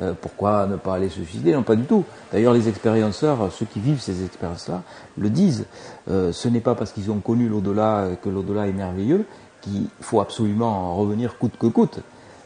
Euh, 0.01 0.13
pourquoi 0.19 0.67
ne 0.67 0.75
pas 0.75 0.95
aller 0.95 1.09
se 1.09 1.23
suicider? 1.23 1.53
Non, 1.53 1.63
pas 1.63 1.75
du 1.75 1.83
tout. 1.83 2.03
D'ailleurs, 2.31 2.53
les 2.53 2.67
expérienceurs, 2.67 3.51
ceux 3.51 3.65
qui 3.65 3.79
vivent 3.79 4.01
ces 4.01 4.23
expériences-là, 4.23 4.81
le 5.17 5.29
disent. 5.29 5.65
Euh, 6.09 6.31
ce 6.31 6.49
n'est 6.49 6.59
pas 6.59 6.75
parce 6.75 6.91
qu'ils 6.91 7.11
ont 7.11 7.19
connu 7.19 7.47
l'au-delà 7.47 8.09
que 8.21 8.29
l'au-delà 8.29 8.67
est 8.67 8.73
merveilleux 8.73 9.25
qu'il 9.65 9.87
faut 10.01 10.21
absolument 10.21 10.91
en 10.91 10.95
revenir 10.95 11.37
coûte 11.37 11.57
que 11.59 11.67
coûte. 11.67 11.99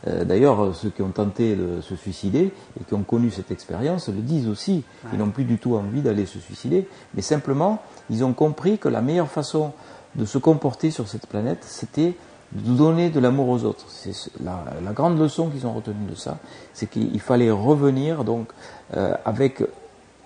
Euh, 0.07 0.23
d'ailleurs, 0.23 0.73
ceux 0.75 0.89
qui 0.89 1.01
ont 1.01 1.11
tenté 1.11 1.55
de 1.55 1.81
se 1.81 1.95
suicider 1.95 2.53
et 2.79 2.83
qui 2.87 2.93
ont 2.93 3.03
connu 3.03 3.31
cette 3.31 3.51
expérience 3.51 4.07
le 4.07 4.21
disent 4.21 4.47
aussi. 4.47 4.83
Ils 5.11 5.19
n'ont 5.19 5.29
plus 5.29 5.43
du 5.43 5.57
tout 5.57 5.75
envie 5.75 6.01
d'aller 6.01 6.25
se 6.25 6.39
suicider, 6.39 6.87
mais 7.15 7.21
simplement, 7.21 7.81
ils 8.09 8.23
ont 8.23 8.33
compris 8.33 8.77
que 8.77 8.87
la 8.87 9.01
meilleure 9.01 9.29
façon 9.29 9.73
de 10.15 10.25
se 10.25 10.37
comporter 10.37 10.89
sur 10.89 11.07
cette 11.07 11.27
planète, 11.27 11.59
c'était 11.61 12.15
de 12.51 12.71
donner 12.71 13.09
de 13.09 13.19
l'amour 13.19 13.49
aux 13.49 13.63
autres. 13.63 13.85
C'est 13.89 14.13
la, 14.43 14.63
la, 14.83 14.91
grande 14.91 15.19
leçon 15.19 15.49
qu'ils 15.49 15.67
ont 15.67 15.73
retenue 15.73 16.09
de 16.09 16.15
ça, 16.15 16.39
c'est 16.73 16.89
qu'il 16.89 17.19
fallait 17.19 17.51
revenir 17.51 18.23
donc 18.23 18.49
euh, 18.97 19.13
avec 19.25 19.61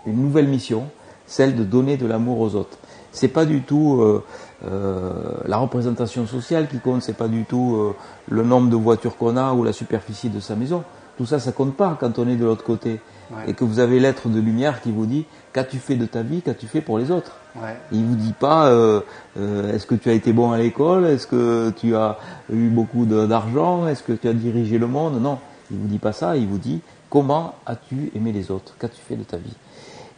une 0.06 0.22
nouvelle 0.22 0.48
mission, 0.48 0.86
celle 1.28 1.56
de 1.56 1.64
donner 1.64 1.98
de 1.98 2.06
l'amour 2.06 2.40
aux 2.40 2.56
autres. 2.56 2.78
C'est 3.12 3.28
pas 3.28 3.46
du 3.46 3.62
tout 3.62 4.02
euh, 4.02 4.24
euh, 4.66 5.12
la 5.46 5.58
représentation 5.58 6.26
sociale 6.26 6.68
qui 6.68 6.80
compte, 6.80 7.02
c'est 7.02 7.18
pas 7.18 7.28
du 7.28 7.46
tout 7.46 7.76
euh, 7.76 7.96
le 8.30 8.44
nombre 8.44 8.70
de 8.70 8.76
voitures 8.76 9.18
qu'on 9.18 9.38
a 9.38 9.54
ou 9.54 9.64
la 9.64 9.74
superficie 9.74 10.30
de 10.30 10.40
sa 10.40 10.56
maison. 10.56 10.84
Tout 11.18 11.26
ça, 11.26 11.40
ça 11.40 11.52
compte 11.52 11.76
pas 11.76 11.98
quand 12.00 12.18
on 12.18 12.28
est 12.28 12.36
de 12.36 12.46
l'autre 12.46 12.64
côté 12.64 13.00
et 13.48 13.54
que 13.54 13.64
vous 13.64 13.80
avez 13.80 14.00
l'être 14.00 14.30
de 14.30 14.40
lumière 14.40 14.82
qui 14.82 14.92
vous 14.92 15.06
dit 15.06 15.26
qu'as-tu 15.54 15.78
fait 15.78 15.96
de 15.96 16.06
ta 16.06 16.22
vie, 16.22 16.42
qu'as-tu 16.42 16.68
fait 16.68 16.82
pour 16.82 16.98
les 16.98 17.12
autres? 17.12 17.38
Ouais. 17.56 17.78
Il 17.92 18.04
vous 18.04 18.16
dit 18.16 18.34
pas 18.34 18.68
euh, 18.68 19.02
euh, 19.38 19.74
est-ce 19.74 19.86
que 19.86 19.96
tu 19.96 20.10
as 20.10 20.14
été 20.14 20.34
bon 20.34 20.52
à 20.52 20.58
l'école, 20.58 21.06
est-ce 21.06 21.28
que 21.28 21.72
tu 21.78 21.96
as 21.96 22.18
eu 22.52 22.70
beaucoup 22.70 23.06
d'argent, 23.06 23.88
est-ce 23.88 24.04
que 24.04 24.14
tu 24.14 24.28
as 24.28 24.34
dirigé 24.34 24.78
le 24.78 24.88
monde? 24.88 25.22
Non, 25.22 25.40
il 25.72 25.78
vous 25.78 25.88
dit 25.88 26.00
pas 26.00 26.14
ça. 26.14 26.36
Il 26.36 26.48
vous 26.48 26.58
dit 26.58 26.82
comment 27.10 27.56
as-tu 27.66 28.12
aimé 28.16 28.32
les 28.32 28.52
autres, 28.52 28.76
qu'as-tu 28.80 29.02
fait 29.02 29.16
de 29.16 29.24
ta 29.24 29.38
vie? 29.38 29.56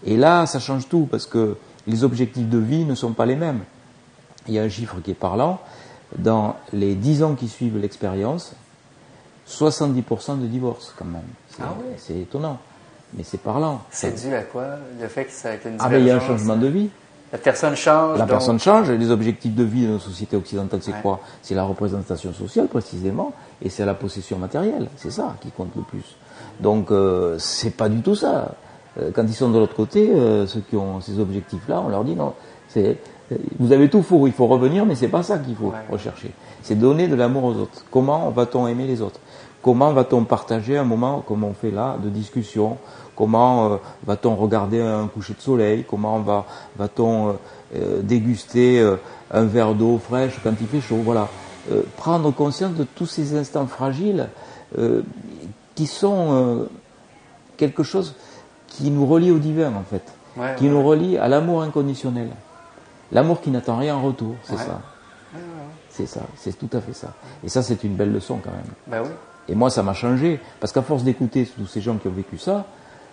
Et 0.05 0.17
là, 0.17 0.45
ça 0.45 0.59
change 0.59 0.87
tout 0.87 1.07
parce 1.09 1.25
que 1.25 1.57
les 1.87 2.03
objectifs 2.03 2.49
de 2.49 2.57
vie 2.57 2.85
ne 2.85 2.95
sont 2.95 3.11
pas 3.11 3.25
les 3.25 3.35
mêmes. 3.35 3.61
Il 4.47 4.53
y 4.53 4.59
a 4.59 4.63
un 4.63 4.69
chiffre 4.69 4.97
qui 5.03 5.11
est 5.11 5.15
parlant. 5.15 5.59
Dans 6.17 6.55
les 6.71 6.95
10 6.95 7.23
ans 7.23 7.35
qui 7.35 7.47
suivent 7.47 7.77
l'expérience, 7.77 8.53
70% 9.47 10.39
de 10.41 10.47
divorces 10.47 10.93
quand 10.97 11.05
même. 11.05 11.21
C'est 11.49 11.61
Ah 11.63 11.73
oui. 11.79 11.85
c'est 11.97 12.17
étonnant, 12.19 12.57
mais 13.15 13.23
c'est 13.23 13.39
parlant. 13.39 13.81
C'est 13.91 14.27
dû 14.27 14.33
à 14.33 14.41
quoi 14.43 14.65
Le 14.99 15.07
fait 15.07 15.25
que 15.25 15.31
ça 15.31 15.49
a 15.49 15.53
été 15.53 15.69
une 15.69 15.77
Ah 15.79 15.89
ben 15.89 15.99
il 15.99 16.07
y 16.07 16.11
a 16.11 16.15
un 16.15 16.19
changement 16.19 16.55
de 16.55 16.67
vie. 16.67 16.89
La 17.31 17.37
personne 17.39 17.75
change. 17.75 18.13
La 18.13 18.19
donc- 18.19 18.29
personne 18.29 18.59
change, 18.59 18.89
les 18.91 19.11
objectifs 19.11 19.53
de 19.53 19.63
vie 19.63 19.85
de 19.85 19.91
nos 19.93 19.99
sociétés 19.99 20.37
occidentales, 20.37 20.79
c'est 20.81 20.93
Ouais. 20.93 21.01
quoi? 21.01 21.19
C'est 21.41 21.55
la 21.55 21.63
représentation 21.63 22.31
sociale 22.33 22.67
précisément, 22.67 23.33
et 23.61 23.69
c'est 23.69 23.83
la 23.85 23.93
possession 23.93 24.37
matérielle. 24.37 24.87
C'est 24.95 25.11
ça 25.11 25.35
qui 25.41 25.51
compte 25.51 25.75
le 25.75 25.81
plus. 25.81 26.15
Donc 26.59 26.91
euh, 26.91 27.37
c'est 27.39 27.71
pas 27.71 27.89
du 27.89 28.01
tout 28.01 28.15
ça. 28.15 28.53
Euh, 28.99 29.11
Quand 29.13 29.23
ils 29.23 29.33
sont 29.33 29.49
de 29.49 29.59
l'autre 29.59 29.75
côté, 29.75 30.09
euh, 30.13 30.47
ceux 30.47 30.61
qui 30.61 30.75
ont 30.77 31.01
ces 31.01 31.19
objectifs-là, 31.19 31.81
on 31.85 31.89
leur 31.89 32.03
dit 32.05 32.15
non. 32.15 32.33
Euh, 32.77 32.93
vous 33.59 33.71
avez 33.71 33.89
tout 33.89 34.03
faux, 34.03 34.27
il 34.27 34.33
faut 34.33 34.47
revenir, 34.47 34.85
mais 34.85 34.95
c'est 34.95 35.07
pas 35.07 35.23
ça 35.23 35.37
qu'il 35.39 35.55
faut 35.55 35.67
Ouais. 35.67 35.85
rechercher. 35.89 36.31
C'est 36.61 36.75
donner 36.75 37.07
de 37.07 37.15
l'amour 37.15 37.43
aux 37.45 37.53
autres. 37.55 37.83
Comment 37.89 38.29
va-t-on 38.29 38.67
aimer 38.67 38.85
les 38.87 39.01
autres? 39.01 39.19
Comment 39.61 39.91
va-t-on 39.93 40.25
partager 40.25 40.77
un 40.77 40.83
moment 40.83 41.23
comme 41.27 41.43
on 41.43 41.53
fait 41.53 41.71
là 41.71 41.97
de 42.03 42.09
discussion? 42.09 42.77
Comment 43.15 43.71
euh, 43.71 43.77
va-t-on 44.05 44.35
regarder 44.35 44.81
un 44.81 45.07
coucher 45.07 45.33
de 45.33 45.41
soleil? 45.41 45.85
Comment 45.89 46.19
va 46.19 46.45
va-t-on 46.77 47.29
euh, 47.29 47.31
euh, 47.75 48.01
déguster 48.03 48.79
euh, 48.79 48.97
un 49.31 49.45
verre 49.45 49.73
d'eau 49.73 49.97
fraîche 49.97 50.39
quand 50.43 50.51
il 50.61 50.67
fait 50.67 50.81
chaud? 50.81 50.99
Voilà, 51.03 51.27
prendre 51.97 52.29
conscience 52.31 52.73
de 52.73 52.83
tous 52.83 53.07
ces 53.07 53.35
instants 53.35 53.65
fragiles 53.65 54.27
qui 55.73 55.87
sont 55.87 56.67
quelque 57.57 57.81
chose 57.81 58.13
qui 58.67 58.91
nous 58.91 59.07
relie 59.07 59.31
au 59.31 59.39
divin 59.39 59.69
en 59.73 59.81
fait, 59.89 60.03
Ouais, 60.37 60.53
qui 60.57 60.65
ouais, 60.65 60.69
nous 60.69 60.83
relie 60.85 61.17
à 61.17 61.27
l'amour 61.27 61.63
inconditionnel, 61.63 62.27
l'amour 63.11 63.41
qui 63.41 63.49
n'attend 63.51 63.77
rien 63.77 63.95
en 63.95 64.01
retour, 64.01 64.35
c'est 64.43 64.53
Ouais. 64.53 64.59
ça. 64.59 64.81
C'est 65.89 66.05
ça, 66.07 66.21
c'est 66.37 66.57
tout 66.57 66.69
à 66.75 66.81
fait 66.81 66.93
ça. 66.93 67.13
Et 67.43 67.49
ça, 67.49 67.61
c'est 67.63 67.83
une 67.83 67.95
belle 67.95 68.11
leçon 68.11 68.39
quand 68.43 68.51
même. 68.51 69.01
Oui. 69.03 69.09
Et 69.47 69.55
moi, 69.55 69.69
ça 69.69 69.83
m'a 69.83 69.93
changé, 69.93 70.39
parce 70.59 70.73
qu'à 70.73 70.81
force 70.81 71.03
d'écouter 71.03 71.45
tous 71.57 71.67
ces 71.67 71.79
gens 71.81 71.95
qui 71.97 72.07
ont 72.07 72.11
vécu 72.11 72.37
ça, 72.37 72.65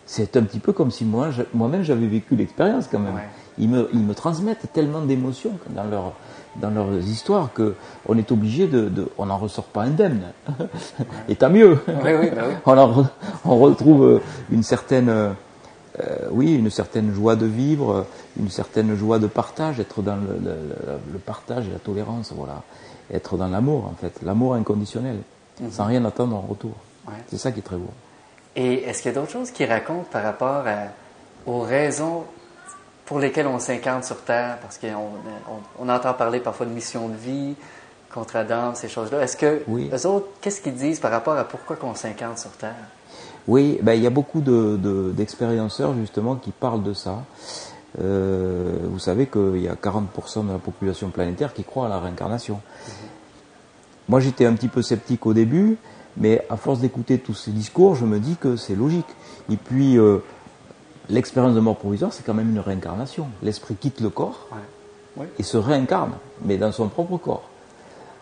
c'est 0.06 0.36
un 0.36 0.42
petit 0.42 0.58
peu 0.58 0.72
comme 0.72 0.90
si 0.90 1.04
moi, 1.04 1.28
moi-même, 1.54 1.82
j'avais 1.82 2.06
vécu 2.06 2.34
l'expérience 2.34 2.88
quand 2.90 2.98
même. 2.98 3.20
Ils, 3.58 3.68
me, 3.68 3.88
ils 3.92 4.00
me 4.00 4.14
transmettent 4.14 4.72
tellement 4.72 5.00
d'émotions 5.02 5.52
dans, 5.70 5.84
leur, 5.84 6.12
dans 6.56 6.70
leurs 6.70 6.96
histoires 7.06 7.52
que 7.52 7.74
on 8.08 8.16
est 8.18 8.32
obligé 8.32 8.66
de, 8.66 8.88
de- 8.88 9.08
on 9.18 9.26
n'en 9.26 9.36
ressort 9.38 9.64
pas 9.66 9.82
indemne. 9.82 10.22
Et 11.28 11.36
tant 11.36 11.50
mieux. 11.50 11.78
Oui, 11.86 11.94
oui, 12.20 12.30
oui. 12.32 12.40
on, 12.66 12.74
re- 12.74 13.06
on 13.44 13.58
retrouve 13.58 14.04
euh, 14.04 14.20
une 14.50 14.62
certaine, 14.62 15.08
euh, 16.00 16.28
oui, 16.30 16.54
une 16.54 16.70
certaine 16.70 17.12
joie 17.12 17.36
de 17.36 17.46
vivre, 17.46 18.06
une 18.38 18.50
certaine 18.50 18.96
joie 18.96 19.18
de 19.18 19.26
partage, 19.26 19.78
être 19.80 20.00
dans 20.02 20.16
le, 20.16 20.38
le- 20.42 20.50
le- 20.50 21.12
le 21.12 21.18
partage 21.18 21.68
et 21.68 21.70
la 21.72 21.78
tolérance, 21.78 22.32
voilà, 22.34 22.62
être 23.12 23.36
dans 23.36 23.48
l'amour 23.48 23.86
en 23.86 23.94
fait, 24.00 24.12
l'amour 24.22 24.54
inconditionnel, 24.54 25.18
sans 25.70 25.84
rien 25.84 26.04
attendre 26.04 26.36
en 26.36 26.40
retour. 26.40 26.72
Ouais. 27.06 27.14
C'est 27.28 27.38
ça 27.38 27.52
qui 27.52 27.58
est 27.60 27.62
très 27.62 27.76
beau. 27.76 27.90
Et 28.56 28.84
est-ce 28.84 29.02
qu'il 29.02 29.12
y 29.12 29.14
a 29.16 29.20
d'autres 29.20 29.32
choses 29.32 29.50
qui 29.50 29.64
racontent 29.64 30.06
par 30.10 30.22
rapport 30.22 30.64
à- 30.66 30.88
aux 31.50 31.60
raisons 31.60 32.24
pour 33.04 33.18
lesquelles 33.18 33.46
on 33.46 33.58
s'incarne 33.58 34.02
sur 34.02 34.20
Terre? 34.22 34.58
Parce 34.62 34.78
qu'on 34.78 34.88
on, 34.88 35.84
on 35.84 35.88
entend 35.88 36.14
parler 36.14 36.40
parfois 36.40 36.66
de 36.66 36.70
mission 36.72 37.08
de 37.08 37.16
vie, 37.16 37.54
contre 38.12 38.36
Adam, 38.36 38.74
ces 38.74 38.88
choses-là. 38.88 39.22
Est-ce 39.22 39.36
que 39.38 39.62
Oui. 39.68 39.90
eux 39.92 40.06
autres, 40.06 40.26
qu'est-ce 40.42 40.60
qu'ils 40.60 40.74
disent 40.74 41.00
par 41.00 41.10
rapport 41.10 41.34
à 41.36 41.44
pourquoi 41.44 41.76
qu'on 41.76 41.94
s'incarne 41.94 42.36
sur 42.36 42.50
Terre? 42.50 42.74
Oui, 43.48 43.78
ben, 43.82 43.94
il 43.94 44.02
y 44.02 44.06
a 44.06 44.10
beaucoup 44.10 44.40
de- 44.40 44.76
de- 44.76 45.12
d'expérienceurs 45.16 45.94
justement 45.94 46.36
qui 46.36 46.50
parlent 46.52 46.82
de 46.82 46.92
ça. 46.94 47.24
Euh, 48.00 48.76
vous 48.90 48.98
savez 48.98 49.26
qu'il 49.26 49.58
y 49.60 49.68
a 49.68 49.74
40% 49.74 50.44
de 50.44 50.52
la 50.52 50.58
population 50.58 51.08
planétaire 51.10 51.52
qui 51.52 51.64
croit 51.64 51.86
à 51.86 51.88
la 51.88 51.98
réincarnation. 52.00 52.60
Moi 54.08 54.20
j'étais 54.20 54.46
un 54.46 54.54
petit 54.54 54.68
peu 54.68 54.82
sceptique 54.82 55.26
au 55.26 55.34
début, 55.34 55.76
mais 56.16 56.44
à 56.50 56.56
force 56.56 56.80
d'écouter 56.80 57.18
tous 57.18 57.34
ces 57.34 57.50
discours, 57.50 57.94
je 57.94 58.04
me 58.04 58.18
dis 58.18 58.36
que 58.36 58.56
c'est 58.56 58.74
logique. 58.74 59.06
Et 59.50 59.56
puis 59.56 59.98
euh, 59.98 60.18
l'expérience 61.10 61.54
de 61.54 61.60
mort 61.60 61.76
provisoire, 61.76 62.12
c'est 62.12 62.24
quand 62.24 62.34
même 62.34 62.50
une 62.50 62.60
réincarnation. 62.60 63.26
L'esprit 63.42 63.74
quitte 63.74 64.00
le 64.00 64.08
corps 64.10 64.48
Ouais. 65.16 65.28
Et 65.38 65.42
se 65.42 65.58
réincarne, 65.58 66.12
mais 66.44 66.56
dans 66.56 66.72
son 66.72 66.88
propre 66.88 67.18
corps. 67.18 67.50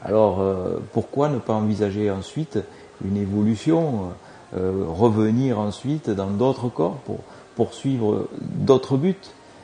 Alors 0.03 0.41
euh, 0.41 0.79
pourquoi 0.93 1.29
ne 1.29 1.39
pas 1.39 1.53
envisager 1.53 2.11
ensuite 2.11 2.59
une 3.05 3.17
évolution, 3.17 4.11
euh, 4.57 4.85
revenir 4.88 5.59
ensuite 5.59 6.11
dans 6.11 6.26
d'autres 6.28 6.69
corps 6.69 6.97
pour 7.07 7.19
poursuivre 7.57 8.28
d'autres 8.40 8.97
buts 8.97 9.16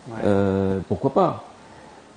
Ouais. 0.08 0.14
Euh, 0.24 0.78
Pourquoi 0.88 1.12
pas? 1.12 1.44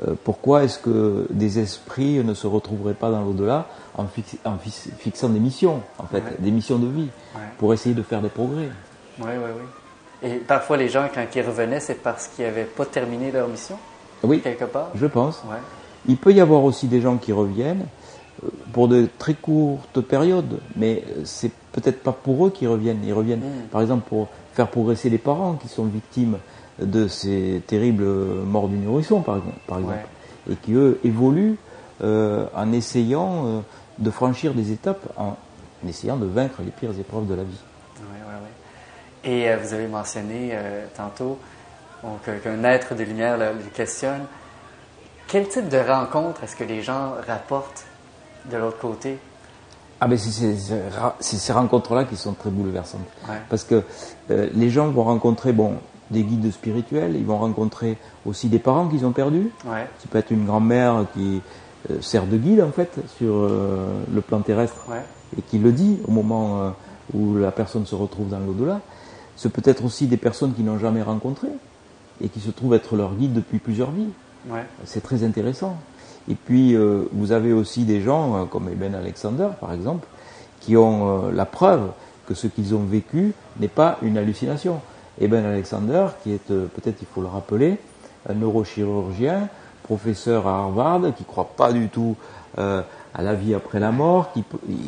Euh, 0.08 0.14
Pourquoi 0.24 0.64
est-ce 0.64 0.78
que 0.78 1.26
des 1.32 1.58
esprits 1.58 2.24
ne 2.24 2.36
se 2.36 2.46
retrouveraient 2.46 2.94
pas 2.94 3.10
dans 3.10 3.24
l'au-delà 3.24 3.66
en, 3.98 4.06
fix- 4.06 4.38
en 4.46 4.58
fix- 4.60 4.90
fixant 5.00 5.30
des 5.30 5.40
missions, 5.40 5.82
en 5.98 6.06
fait, 6.06 6.18
Ouais. 6.20 6.36
des 6.38 6.52
missions 6.52 6.78
de 6.78 6.86
vie, 6.88 7.10
Ouais. 7.36 7.42
pour 7.58 7.74
essayer 7.74 7.96
de 7.96 8.04
faire 8.04 8.22
des 8.22 8.30
progrès? 8.30 8.70
Oui, 9.20 9.26
oui, 9.28 9.50
oui. 9.58 10.30
Et 10.30 10.36
parfois, 10.36 10.78
les 10.78 10.88
gens, 10.88 11.08
quand 11.12 11.26
ils 11.36 11.42
revenaient, 11.42 11.80
c'est 11.80 11.96
parce 12.04 12.28
qu'ils 12.28 12.46
n'avaient 12.46 12.66
pas 12.66 12.86
terminé 12.86 13.32
leur 13.32 13.48
mission, 13.48 13.78
Oui, 14.24 14.40
quelque 14.42 14.66
part? 14.66 14.90
je 14.94 15.08
pense. 15.08 15.42
Il 16.08 16.18
peut 16.18 16.32
y 16.32 16.42
avoir 16.42 16.64
aussi 16.64 16.86
des 16.88 17.02
gens 17.02 17.18
qui 17.18 17.34
reviennent 17.34 17.86
pour 18.72 18.88
de 18.88 19.08
très 19.18 19.34
courtes 19.34 20.00
périodes, 20.02 20.60
mais 20.76 21.04
c'est 21.26 21.52
peut-être 21.80 22.04
pas 22.04 22.12
pour 22.12 22.46
eux 22.46 22.50
qu'ils 22.50 22.68
reviennent. 22.68 23.02
Ils 23.04 23.14
reviennent, 23.14 23.40
Mm. 23.40 23.68
par 23.72 23.82
exemple, 23.82 24.08
pour 24.08 24.28
faire 24.54 24.68
progresser 24.68 25.10
les 25.10 25.18
parents 25.18 25.54
qui 25.54 25.68
sont 25.68 25.86
victimes 25.86 26.38
de 26.80 27.08
ces 27.08 27.62
terribles 27.68 28.06
morts 28.06 28.70
du 28.70 28.78
nourrisson, 28.78 29.22
par 29.22 29.38
exemple, 29.38 29.58
par 29.68 29.80
exemple 29.80 30.08
et 30.50 30.56
qui 30.56 30.74
eux 30.74 31.00
évoluent 31.04 31.58
euh, 32.02 32.46
en 32.56 32.72
essayant 32.72 33.46
euh, 33.46 33.60
de 33.98 34.12
franchir 34.12 34.54
des 34.54 34.72
étapes, 34.72 35.06
en 35.18 35.36
essayant 35.88 36.18
de 36.18 36.26
vaincre 36.26 36.62
les 36.64 36.72
pires 36.72 36.98
épreuves 36.98 37.28
de 37.28 37.36
la 37.36 37.44
vie. 37.44 37.62
Oui, 37.98 38.04
oui, 38.28 38.34
oui. 38.44 39.32
Et 39.32 39.50
euh, 39.50 39.58
vous 39.58 39.74
avez 39.74 39.88
mentionné 39.88 40.58
tantôt 40.96 41.38
qu'un 42.24 42.64
être 42.64 42.96
de 42.96 43.04
lumière 43.04 43.38
le 43.38 43.52
questionne. 43.74 44.22
Quel 45.28 45.48
type 45.48 45.68
de 45.68 45.78
rencontre 45.78 46.44
est-ce 46.44 46.56
que 46.56 46.64
les 46.64 46.82
gens 46.82 47.14
rapportent 47.28 47.86
de 48.50 48.58
l'autre 48.58 48.80
côté? 48.80 49.20
Ah 50.02 50.08
ben 50.08 50.18
c'est 50.18 50.56
ces- 51.20 51.52
rencontres-là 51.54 52.06
qui 52.06 52.16
sont 52.16 52.34
très 52.34 52.50
bouleversantes. 52.50 53.02
Ouais. 53.28 53.36
Parce 53.50 53.64
que 53.64 53.84
euh, 54.32 54.48
les 54.56 54.70
gens 54.70 54.88
vont 54.90 55.04
rencontrer 55.04 55.52
bon, 55.52 55.74
des 56.10 56.24
guides 56.24 56.52
spirituels, 56.52 57.16
ils 57.16 57.26
vont 57.26 57.38
rencontrer 57.38 57.98
aussi 58.26 58.48
des 58.48 58.60
parents 58.60 58.88
qu'ils 58.88 59.06
ont 59.06 59.12
perdus. 59.12 59.50
Ouais. 59.66 59.88
Ça 60.00 60.08
peut 60.10 60.18
être 60.18 60.32
une 60.32 60.46
grand-mère 60.46 61.06
qui 61.14 61.42
euh, 61.92 62.02
sert 62.02 62.26
de 62.28 62.38
guide 62.38 62.62
en 62.62 62.72
fait 62.72 62.92
sur 63.18 63.34
euh, 63.36 64.04
le 64.14 64.22
plan 64.22 64.40
terrestre 64.40 64.86
Ouais. 64.90 65.04
et 65.38 65.42
qui 65.42 65.58
le 65.60 65.72
dit 65.74 66.00
au 66.08 66.12
moment 66.12 66.74
où 67.14 67.36
la 67.36 67.52
personne 67.52 67.86
se 67.86 67.96
retrouve 67.96 68.30
dans 68.30 68.40
l'au-delà. 68.40 68.80
Ce 69.36 69.48
peut 69.48 69.62
être 69.66 69.84
aussi 69.86 70.08
des 70.08 70.18
personnes 70.18 70.54
qui 70.54 70.64
n'ont 70.64 70.80
jamais 70.80 71.02
rencontré 71.02 71.48
et 72.22 72.28
qui 72.30 72.40
se 72.40 72.52
trouvent 72.52 72.74
être 72.74 72.96
leur 72.96 73.14
guide 73.16 73.34
depuis 73.34 73.60
plusieurs 73.60 73.92
vies. 73.92 74.10
C'est 74.86 75.02
très 75.04 75.24
intéressant. 75.24 75.76
Et 76.30 76.36
puis, 76.36 76.76
euh, 76.76 77.04
vous 77.12 77.32
avez 77.32 77.54
aussi 77.54 77.84
des 77.84 78.02
gens, 78.02 78.36
euh, 78.36 78.46
comme 78.46 78.70
Eben 78.70 78.96
Alexander, 78.96 79.50
par 79.60 79.74
exemple, 79.74 80.08
qui 80.60 80.78
ont 80.78 81.28
euh, 81.28 81.32
la 81.32 81.46
preuve 81.46 81.92
que 82.28 82.34
ce 82.34 82.48
qu'ils 82.48 82.76
ont 82.76 82.84
vécu 82.84 83.34
n'est 83.60 83.68
pas 83.68 83.98
une 84.02 84.18
hallucination. 84.18 84.82
Eben 85.20 85.46
Alexander, 85.46 86.08
qui 86.24 86.32
est, 86.32 86.52
euh, 86.52 86.68
peut-être 86.68 87.02
il 87.02 87.08
faut 87.08 87.22
le 87.22 87.28
rappeler, 87.28 87.78
un 88.28 88.34
neurochirurgien, 88.34 89.50
professeur 89.84 90.48
à 90.48 90.60
Harvard, 90.60 91.02
qui 91.16 91.24
ne 91.24 91.28
croit 91.28 91.50
pas 91.58 91.74
du 91.74 91.90
tout 91.90 92.16
euh, 92.60 92.82
à 93.14 93.24
la 93.24 93.34
vie 93.34 93.56
après 93.56 93.80
la 93.80 93.92
mort, 93.92 94.32
qui, 94.34 94.44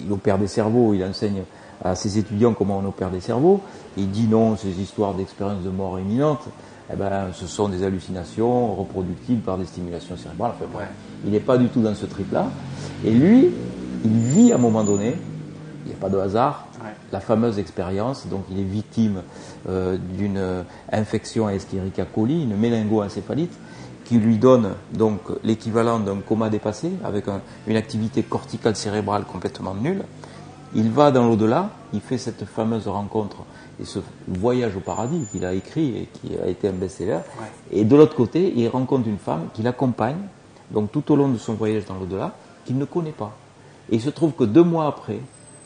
il 0.06 0.12
opère 0.12 0.38
des 0.38 0.48
cerveaux, 0.48 0.94
il 0.94 1.04
enseigne 1.04 1.44
à 1.84 1.96
ses 1.96 2.20
étudiants 2.20 2.54
comment 2.54 2.78
on 2.78 2.88
opère 2.88 3.10
des 3.10 3.22
cerveaux, 3.22 3.62
il 3.98 4.12
dit 4.12 4.28
non, 4.28 4.56
ces 4.56 4.80
histoires 4.80 5.16
d'expérience 5.16 5.64
de 5.64 5.72
mort 5.72 6.00
imminente, 6.00 6.48
eh 6.94 6.96
ben, 6.96 7.30
ce 7.34 7.48
sont 7.48 7.70
des 7.70 7.84
hallucinations 7.84 8.76
reproductibles 8.76 9.42
par 9.42 9.58
des 9.58 9.66
stimulations 9.66 10.16
cérébrales. 10.16 10.52
Enfin, 10.56 10.70
bref, 10.72 10.90
il 11.26 11.32
n'est 11.32 11.40
pas 11.40 11.58
du 11.58 11.68
tout 11.68 11.82
dans 11.82 11.96
ce 11.96 12.06
trip-là. 12.06 12.48
Et 13.06 13.12
lui, 13.12 13.50
il 14.04 14.12
vit 14.12 14.52
à 14.52 14.56
un 14.56 14.60
moment 14.60 14.84
donné, 14.84 15.16
il 15.86 15.90
n'y 15.90 15.94
a 15.94 15.98
pas 16.00 16.10
de 16.10 16.18
hasard, 16.18 16.68
Ouais. 16.84 16.90
la 17.12 17.20
fameuse 17.20 17.60
expérience. 17.60 18.26
Donc, 18.28 18.46
il 18.50 18.60
est 18.60 18.64
victime 18.64 19.22
euh, 19.70 19.98
d'une 20.18 20.38
euh, 20.38 20.64
infection 20.92 21.46
à 21.46 21.54
Escherichia 21.54 22.06
coli, 22.06 22.44
une 22.44 22.56
méningoencéphalite, 22.58 23.54
qui 24.06 24.18
lui 24.18 24.38
donne 24.38 24.72
donc 24.94 25.20
l'équivalent 25.44 26.00
d'un 26.00 26.18
coma 26.28 26.50
dépassé, 26.50 26.92
avec 27.04 27.28
un- 27.28 27.42
une 27.68 27.78
activité 27.78 28.24
corticale 28.24 28.76
cérébrale 28.76 29.26
complètement 29.26 29.76
nulle. 29.76 30.04
Il 30.74 30.90
va 30.90 31.12
dans 31.12 31.28
l'au-delà, 31.28 31.70
il 31.94 32.02
fait 32.02 32.18
cette 32.18 32.46
fameuse 32.46 32.88
rencontre 32.88 33.38
et 33.80 33.86
ce 33.86 34.00
voyage 34.28 34.76
au 34.76 34.80
paradis 34.80 35.26
qu'il 35.32 35.46
a 35.46 35.54
écrit 35.54 35.90
et 35.98 36.10
qui 36.14 36.32
a 36.44 36.48
été 36.48 36.68
un 36.68 36.74
best-seller. 36.74 37.20
Et 37.72 37.84
de 37.86 37.96
l'autre 37.96 38.16
côté, 38.16 38.54
il 38.56 38.68
rencontre 38.70 39.08
une 39.08 39.18
femme 39.18 39.44
qui 39.54 39.62
l'accompagne, 39.64 40.18
donc 40.72 40.92
tout 40.92 41.12
au 41.12 41.16
long 41.16 41.30
de 41.30 41.38
son 41.38 41.54
voyage 41.54 41.86
dans 41.86 41.96
l'au-delà, 41.96 42.36
qu'il 42.66 42.78
ne 42.78 42.86
connaît 42.86 43.12
pas. 43.12 43.36
Et 43.90 43.96
il 43.96 44.02
se 44.02 44.10
trouve 44.10 44.32
que 44.34 44.44
deux 44.44 44.64
mois 44.64 44.88
après, 44.88 45.20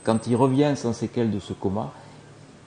quand 0.04 0.28
il 0.28 0.36
revient 0.36 0.74
sans 0.76 0.94
séquelles 0.94 1.32
de 1.32 1.40
ce 1.40 1.54
coma, 1.54 1.92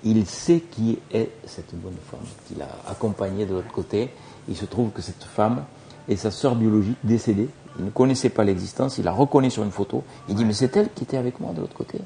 il 0.04 0.24
sait 0.26 0.60
qui 0.60 0.98
est 1.12 1.30
cette 1.46 1.74
bonne 1.74 1.96
femme 2.10 2.20
qu'il 2.46 2.62
a 2.62 2.68
accompagnée 2.88 3.46
de 3.46 3.54
l'autre 3.54 3.72
côté 3.72 4.10
Il 4.48 4.56
se 4.56 4.64
trouve 4.64 4.90
que 4.90 5.02
cette 5.02 5.24
femme 5.24 5.64
est 6.08 6.16
sa 6.16 6.30
sœur 6.30 6.54
biologique 6.54 6.98
décédée. 7.02 7.48
Il 7.78 7.84
ne 7.84 7.90
connaissait 7.90 8.28
pas 8.28 8.44
l'existence, 8.44 8.98
il 8.98 9.04
la 9.04 9.12
reconnaît 9.12 9.50
sur 9.50 9.62
une 9.62 9.70
photo. 9.70 10.04
Il 10.28 10.34
dit, 10.34 10.44
mais 10.44 10.52
c'est 10.52 10.76
elle 10.76 10.90
qui 10.92 11.04
était 11.04 11.16
avec 11.16 11.40
moi 11.40 11.52
de 11.52 11.60
l'autre 11.60 11.76
côté. 11.76 11.98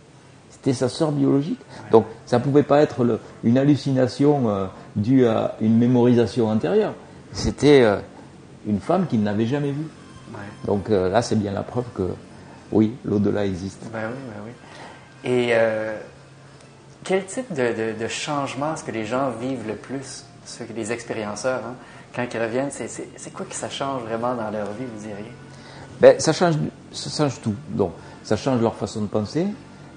C'était 0.50 0.72
sa 0.72 0.88
sœur 0.88 1.12
biologique. 1.12 1.60
Donc 1.90 2.06
ça 2.26 2.38
ne 2.38 2.44
pouvait 2.44 2.62
pas 2.62 2.80
être 2.82 3.04
le, 3.04 3.20
une 3.44 3.58
hallucination 3.58 4.48
euh, 4.48 4.66
due 4.96 5.26
à 5.26 5.56
une 5.60 5.76
mémorisation 5.78 6.48
antérieure. 6.48 6.94
C'était 7.32 7.82
euh, 7.82 7.98
une 8.66 8.80
femme 8.80 9.06
qu'il 9.06 9.22
n'avait 9.22 9.46
jamais 9.46 9.72
vue. 9.72 9.86
Donc 10.66 10.90
euh, 10.90 11.08
là, 11.08 11.22
c'est 11.22 11.36
bien 11.36 11.52
la 11.52 11.62
preuve 11.62 11.84
que 11.94 12.08
oui, 12.70 12.94
l'au-delà 13.04 13.44
existe. 13.44 13.82
Ben 13.92 14.08
oui, 14.10 14.18
ben 14.28 14.42
oui. 14.44 15.30
Et 15.30 15.52
quel 17.04 17.24
type 17.26 17.52
de, 17.52 18.00
de, 18.00 18.08
changement 18.08 18.74
est-ce 18.74 18.84
que 18.84 18.92
les 18.92 19.04
gens 19.04 19.30
vivent 19.30 19.66
le 19.66 19.74
plus, 19.74 20.24
ceux 20.44 20.64
les 20.74 20.92
expérienceurs, 20.92 21.60
hein? 21.66 21.74
quand 22.14 22.26
ils 22.32 22.40
reviennent, 22.40 22.70
c'est 22.70 23.32
quoi 23.32 23.46
que 23.46 23.54
ça 23.54 23.68
change 23.68 24.02
vraiment 24.02 24.34
dans 24.34 24.50
leur 24.50 24.72
vie, 24.72 24.84
vous 24.84 25.00
diriez? 25.00 25.32
Ben, 26.00 26.18
ça, 26.18 26.32
change, 26.32 26.54
ça 26.90 27.10
change 27.10 27.40
tout. 27.40 27.54
Donc, 27.68 27.92
ça 28.24 28.36
change 28.36 28.60
leur 28.60 28.74
façon 28.74 29.02
de 29.02 29.06
penser, 29.06 29.46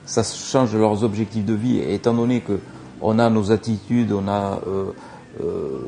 ça 0.06 0.24
change 0.24 0.76
leurs 0.76 1.04
objectifs 1.04 1.46
de 1.46 1.54
vie, 1.54 1.80
étant 1.80 2.14
donné 2.14 2.42
que 2.42 2.60
on 3.02 3.20
a 3.20 3.30
nos 3.30 3.52
attitudes, 3.52 4.12
on 4.12 4.28
a 4.28 4.60
euh, 4.68 4.92
euh, 5.42 5.80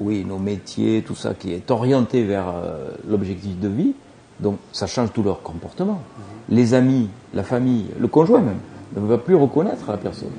oui, 0.00 0.24
nos 0.24 0.38
métiers, 0.38 1.02
tout 1.06 1.14
ça 1.14 1.34
qui 1.34 1.52
est 1.52 1.70
orienté 1.70 2.24
vers 2.24 2.48
euh, 2.48 2.90
l'objectif 3.08 3.58
de 3.58 3.68
vie, 3.68 3.94
donc 4.40 4.58
ça 4.72 4.86
change 4.86 5.12
tout 5.12 5.22
leur 5.22 5.42
comportement. 5.42 6.00
Mhm. 6.48 6.56
Les 6.56 6.74
amis, 6.74 7.08
la 7.34 7.42
famille, 7.42 7.86
le 7.98 8.08
conjoint 8.08 8.40
même, 8.40 8.60
ne 8.96 9.00
va 9.00 9.18
plus 9.18 9.34
reconnaître 9.34 9.90
la 9.90 9.96
personne. 9.98 10.30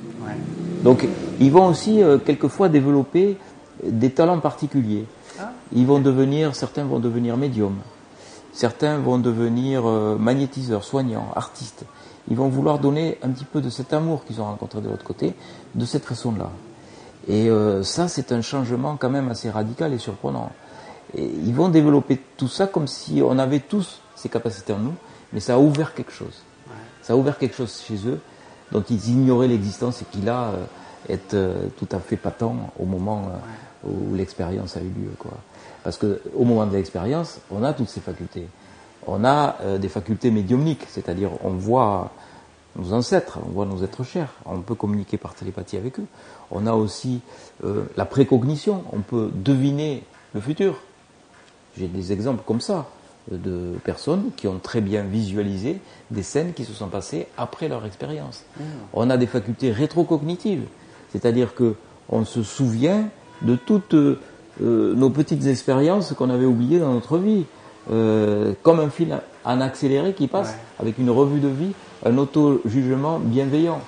Donc 0.82 1.06
ils 1.38 1.52
vont 1.52 1.66
aussi 1.66 2.00
quelquefois 2.24 2.68
développer 2.68 3.36
des 3.84 4.10
talents 4.10 4.40
particuliers. 4.40 5.04
Ah. 5.38 5.52
Ils 5.72 5.86
vont 5.86 6.00
devenir, 6.00 6.56
certains 6.56 6.84
vont 6.84 6.98
devenir 6.98 7.36
médiums, 7.36 7.76
certains 8.52 8.98
vont 8.98 9.18
devenir 9.18 9.84
magnétiseurs, 10.18 10.82
soignants, 10.82 11.28
artistes 11.36 11.84
ils 12.30 12.36
vont 12.36 12.48
vouloir 12.48 12.78
donner 12.78 13.18
un 13.22 13.30
petit 13.30 13.44
peu 13.44 13.60
de 13.60 13.68
cet 13.70 13.92
amour 13.92 14.24
qu'ils 14.24 14.40
ont 14.40 14.44
rencontré 14.44 14.80
de 14.80 14.88
l'autre 14.88 15.04
côté, 15.04 15.34
de 15.74 15.84
cette 15.84 16.04
façon-là. 16.04 16.50
Et 17.28 17.48
euh, 17.48 17.82
ça, 17.82 18.08
c'est 18.08 18.32
un 18.32 18.42
changement 18.42 18.96
quand 18.96 19.10
même 19.10 19.28
assez 19.28 19.50
radical 19.50 19.92
et 19.92 19.98
surprenant. 19.98 20.50
Et 21.16 21.24
ils 21.24 21.54
vont 21.54 21.68
développer 21.68 22.20
tout 22.36 22.48
ça 22.48 22.66
comme 22.66 22.86
si 22.86 23.20
on 23.24 23.38
avait 23.38 23.60
tous 23.60 24.00
ces 24.14 24.28
capacités 24.28 24.72
en 24.72 24.78
nous, 24.78 24.94
mais 25.32 25.40
ça 25.40 25.54
a 25.54 25.58
ouvert 25.58 25.94
quelque 25.94 26.12
chose. 26.12 26.42
Ça 27.02 27.14
a 27.14 27.16
ouvert 27.16 27.38
quelque 27.38 27.56
chose 27.56 27.82
chez 27.86 28.06
eux 28.06 28.20
dont 28.72 28.84
ils 28.88 29.10
ignoraient 29.10 29.48
l'existence 29.48 30.02
et 30.02 30.04
qui 30.10 30.20
là 30.20 30.52
euh, 30.52 30.64
est 31.08 31.34
euh, 31.34 31.66
tout 31.78 31.88
à 31.92 31.98
fait 31.98 32.16
patent 32.16 32.54
au 32.78 32.84
moment 32.84 33.32
où 33.84 34.14
l'expérience 34.14 34.76
a 34.76 34.80
eu 34.80 34.84
lieu. 34.84 35.12
Quoi. 35.18 35.32
Parce 35.82 35.98
qu'au 35.98 36.44
moment 36.44 36.66
de 36.66 36.76
l'expérience, 36.76 37.38
on 37.50 37.64
a 37.64 37.72
toutes 37.72 37.88
ces 37.88 38.00
facultés 38.00 38.48
on 39.06 39.24
a 39.24 39.56
des 39.80 39.88
facultés 39.88 40.30
médiumniques, 40.30 40.84
c'est-à-dire 40.86 41.30
on 41.42 41.52
voit 41.52 42.12
nos 42.76 42.92
ancêtres, 42.92 43.38
on 43.46 43.50
voit 43.50 43.66
nos 43.66 43.82
êtres 43.82 44.04
chers, 44.04 44.32
on 44.46 44.60
peut 44.60 44.74
communiquer 44.74 45.16
par 45.16 45.34
télépathie 45.34 45.76
avec 45.76 45.98
eux. 45.98 46.06
On 46.50 46.66
a 46.66 46.72
aussi 46.72 47.20
euh, 47.64 47.84
la 47.96 48.04
précognition, 48.04 48.84
on 48.92 49.00
peut 49.00 49.30
deviner 49.34 50.04
le 50.34 50.40
futur. 50.40 50.76
J'ai 51.76 51.88
des 51.88 52.12
exemples 52.12 52.42
comme 52.46 52.60
ça 52.60 52.88
de 53.30 53.74
personnes 53.84 54.30
qui 54.36 54.48
ont 54.48 54.58
très 54.58 54.80
bien 54.80 55.02
visualisé 55.02 55.78
des 56.10 56.22
scènes 56.22 56.52
qui 56.52 56.64
se 56.64 56.72
sont 56.72 56.88
passées 56.88 57.26
après 57.36 57.68
leur 57.68 57.84
expérience. 57.84 58.44
Mmh. 58.58 58.62
On 58.92 59.10
a 59.10 59.16
des 59.16 59.26
facultés 59.26 59.72
rétrocognitives, 59.72 60.64
c'est-à-dire 61.12 61.54
que 61.54 61.74
on 62.08 62.24
se 62.24 62.42
souvient 62.42 63.08
de 63.42 63.56
toutes 63.56 63.94
euh, 63.94 64.18
nos 64.58 65.10
petites 65.10 65.46
expériences 65.46 66.12
qu'on 66.12 66.30
avait 66.30 66.46
oubliées 66.46 66.78
dans 66.78 66.92
notre 66.92 67.18
vie. 67.18 67.44
Euh, 67.90 68.52
comme 68.62 68.78
un 68.78 68.88
fil 68.88 69.18
en 69.44 69.60
accéléré 69.60 70.12
qui 70.12 70.28
passe 70.28 70.54
avec 70.78 70.98
une 70.98 71.10
revue 71.10 71.40
de 71.40 71.48
vie, 71.48 71.72
un 72.04 72.16
auto-jugement 72.18 73.18
bienveillant. 73.18 73.80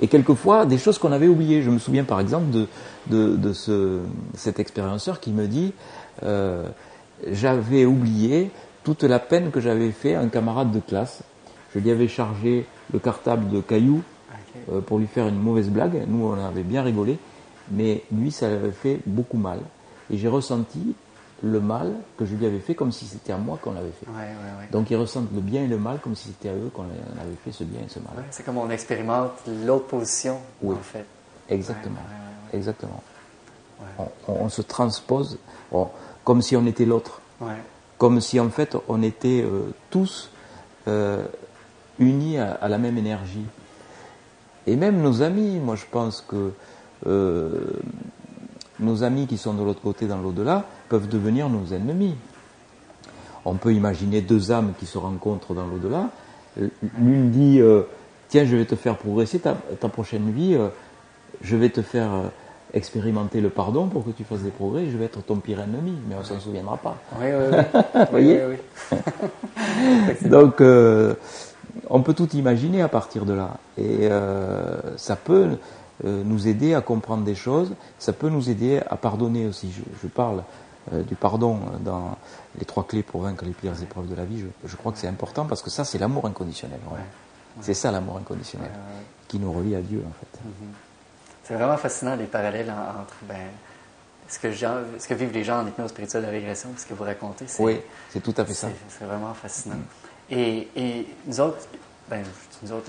Et 0.00 0.08
quelquefois, 0.08 0.66
des 0.66 0.78
choses 0.78 0.98
qu'on 0.98 1.12
avait 1.12 1.28
oubliées. 1.28 1.62
Je 1.62 1.70
me 1.70 1.78
souviens 1.78 2.04
par 2.04 2.20
exemple 2.20 2.46
de, 2.50 2.66
de, 3.36 3.52
ce, 3.52 4.00
cet 4.34 4.58
expérienceur 4.60 5.20
qui 5.20 5.32
me 5.32 5.46
dit 5.46 5.72
euh, 6.22 6.66
J'avais 7.30 7.84
oublié 7.84 8.50
toute 8.82 9.02
la 9.02 9.18
peine 9.18 9.50
que 9.50 9.60
j'avais 9.60 9.90
fait 9.90 10.14
à 10.14 10.20
un 10.20 10.28
camarade 10.28 10.70
de 10.70 10.80
classe. 10.80 11.22
Je 11.74 11.80
lui 11.80 11.90
avais 11.90 12.08
chargé 12.08 12.66
le 12.92 12.98
cartable 12.98 13.48
de 13.48 13.60
cailloux 13.60 14.02
euh, 14.72 14.80
pour 14.80 14.98
lui 14.98 15.06
faire 15.06 15.26
une 15.26 15.40
mauvaise 15.40 15.70
blague. 15.70 16.04
Nous, 16.06 16.24
on 16.24 16.34
avait 16.34 16.62
bien 16.62 16.82
rigolé. 16.82 17.18
Mais 17.70 18.02
lui, 18.12 18.30
ça 18.30 18.46
avait 18.46 18.70
fait 18.70 19.00
beaucoup 19.06 19.38
mal. 19.38 19.58
Et 20.10 20.18
j'ai 20.18 20.28
ressenti 20.28 20.94
le 21.42 21.60
mal 21.60 21.94
que 22.16 22.24
je 22.24 22.34
lui 22.34 22.46
avais 22.46 22.58
fait 22.58 22.74
comme 22.74 22.92
si 22.92 23.06
c'était 23.06 23.32
à 23.32 23.36
moi 23.36 23.58
qu'on 23.60 23.72
l'avait 23.72 23.92
fait. 23.92 24.06
Donc 24.70 24.90
ils 24.90 24.96
ressentent 24.96 25.32
le 25.34 25.40
bien 25.40 25.62
et 25.62 25.66
le 25.66 25.78
mal 25.78 25.98
comme 26.00 26.14
si 26.14 26.28
c'était 26.28 26.48
à 26.48 26.54
eux 26.54 26.70
qu'on 26.72 26.84
avait 26.84 27.36
fait 27.44 27.52
ce 27.52 27.64
bien 27.64 27.80
et 27.84 27.88
ce 27.88 27.98
mal. 27.98 28.24
c'est 28.30 28.44
comme 28.44 28.58
on 28.58 28.70
expérimente 28.70 29.32
l'autre 29.64 29.86
position, 29.86 30.38
en 30.66 30.74
fait. 30.76 31.04
Exactement. 31.48 32.00
Exactement. 32.52 33.02
On, 34.28 34.48
se 34.48 34.62
transpose 34.62 35.38
comme 36.24 36.42
si 36.42 36.56
on 36.56 36.66
était 36.66 36.84
l'autre. 36.84 37.20
Comme 37.98 38.20
si 38.20 38.40
en 38.40 38.50
fait 38.50 38.76
on 38.88 39.02
était 39.02 39.42
euh, 39.42 39.72
tous 39.90 40.30
euh, 40.88 41.24
unis 41.98 42.38
à, 42.38 42.68
la 42.68 42.78
même 42.78 42.98
énergie. 42.98 43.46
Et 44.66 44.76
même 44.76 45.00
nos 45.00 45.22
amis, 45.22 45.58
moi 45.58 45.76
je 45.76 45.84
pense 45.90 46.20
que 46.26 46.52
euh, 47.06 47.80
nos 48.80 49.04
amis 49.04 49.26
qui 49.26 49.38
sont 49.38 49.54
de 49.54 49.62
l'autre 49.62 49.80
côté 49.80 50.06
dans 50.06 50.18
l'au-delà 50.18 50.64
peuvent 50.88 51.08
devenir 51.08 51.48
nos 51.48 51.74
ennemis. 51.74 52.14
On 53.44 53.54
peut 53.54 53.72
imaginer 53.74 54.20
deux 54.20 54.52
âmes 54.52 54.72
qui 54.78 54.86
se 54.86 54.98
rencontrent 54.98 55.54
dans 55.54 55.66
l'au-delà. 55.66 56.10
L'une 56.98 57.30
dit 57.30 57.60
euh, 57.60 57.82
Tiens, 58.28 58.44
je 58.44 58.56
vais 58.56 58.64
te 58.64 58.74
faire 58.74 58.96
progresser 58.96 59.38
ta, 59.38 59.54
prochaine 59.88 60.30
vie, 60.30 60.54
euh, 60.54 60.68
je 61.42 61.56
vais 61.56 61.68
te 61.68 61.82
faire 61.82 62.12
euh, 62.14 62.22
expérimenter 62.72 63.40
le 63.40 63.50
pardon 63.50 63.86
pour 63.86 64.04
que 64.04 64.10
tu 64.10 64.24
fasses 64.24 64.40
des 64.40 64.50
progrès, 64.50 64.86
je 64.90 64.96
vais 64.96 65.04
être 65.04 65.22
ton 65.22 65.36
pire 65.36 65.60
ennemi, 65.60 65.94
mais 66.08 66.14
on 66.14 66.20
ne 66.20 66.24
s'en 66.24 66.40
souviendra 66.40 66.76
pas. 66.78 66.96
Oui, 67.20 67.26
oui, 67.26 67.56
oui. 67.58 67.76
Vous 67.94 68.10
voyez 68.10 68.40
Donc, 70.28 70.60
on 71.90 72.02
peut 72.02 72.14
tout 72.14 72.34
imaginer 72.34 72.82
à 72.82 72.88
partir 72.88 73.24
de 73.24 73.34
là. 73.34 73.50
Et 73.78 74.08
ça 74.96 75.16
peut 75.16 75.50
nous 76.02 76.48
aider 76.48 76.74
à 76.74 76.80
comprendre 76.80 77.24
des 77.24 77.36
choses, 77.36 77.72
ça 77.98 78.12
peut 78.12 78.28
nous 78.30 78.50
aider 78.50 78.80
à 78.90 78.96
pardonner 78.96 79.46
aussi. 79.46 79.70
Je, 80.02 80.08
parle 80.08 80.42
du 80.92 81.14
pardon 81.14 81.60
dans 81.80 82.16
les 82.58 82.64
trois 82.64 82.86
clés 82.86 83.02
pour 83.02 83.22
vaincre 83.22 83.44
les 83.44 83.52
pires 83.52 83.80
épreuves 83.82 84.08
de 84.08 84.14
la 84.14 84.24
vie. 84.24 84.44
Je, 84.64 84.76
crois 84.76 84.92
que 84.92 84.98
c'est 84.98 85.08
important 85.08 85.46
parce 85.46 85.62
que 85.62 85.70
ça, 85.70 85.84
c'est 85.84 85.98
l'amour 85.98 86.26
inconditionnel. 86.26 86.80
C'est 87.60 87.74
ça 87.74 87.90
l'amour 87.90 88.18
inconditionnel 88.18 88.70
qui 89.28 89.38
nous 89.38 89.52
relie 89.52 89.74
à 89.74 89.80
Dieu 89.80 90.04
en 90.06 90.12
fait. 90.12 90.38
Mm-hmm. 90.38 90.74
C'est 91.44 91.54
vraiment 91.54 91.76
fascinant 91.76 92.16
les 92.16 92.26
parallèles 92.26 92.70
entre 92.70 93.14
ben, 93.22 93.36
ce, 94.28 94.38
que 94.38 94.52
ce 94.52 95.08
que 95.08 95.14
vivent 95.14 95.32
les 95.32 95.44
gens 95.44 95.60
en 95.60 95.66
hypnose 95.66 95.90
spirituelle 95.90 96.24
de 96.24 96.30
régression, 96.30 96.70
ce 96.76 96.86
que 96.86 96.94
vous 96.94 97.04
racontez. 97.04 97.46
Oui, 97.58 97.80
c'est 98.10 98.22
tout 98.22 98.34
à 98.36 98.44
fait 98.44 98.54
ça. 98.54 98.68
C'est 98.88 99.04
vraiment 99.04 99.34
fascinant. 99.34 99.76
Et, 100.30 100.68
et, 100.74 101.06
nous 101.26 101.40
autres, 101.40 101.58
ben, 102.08 102.24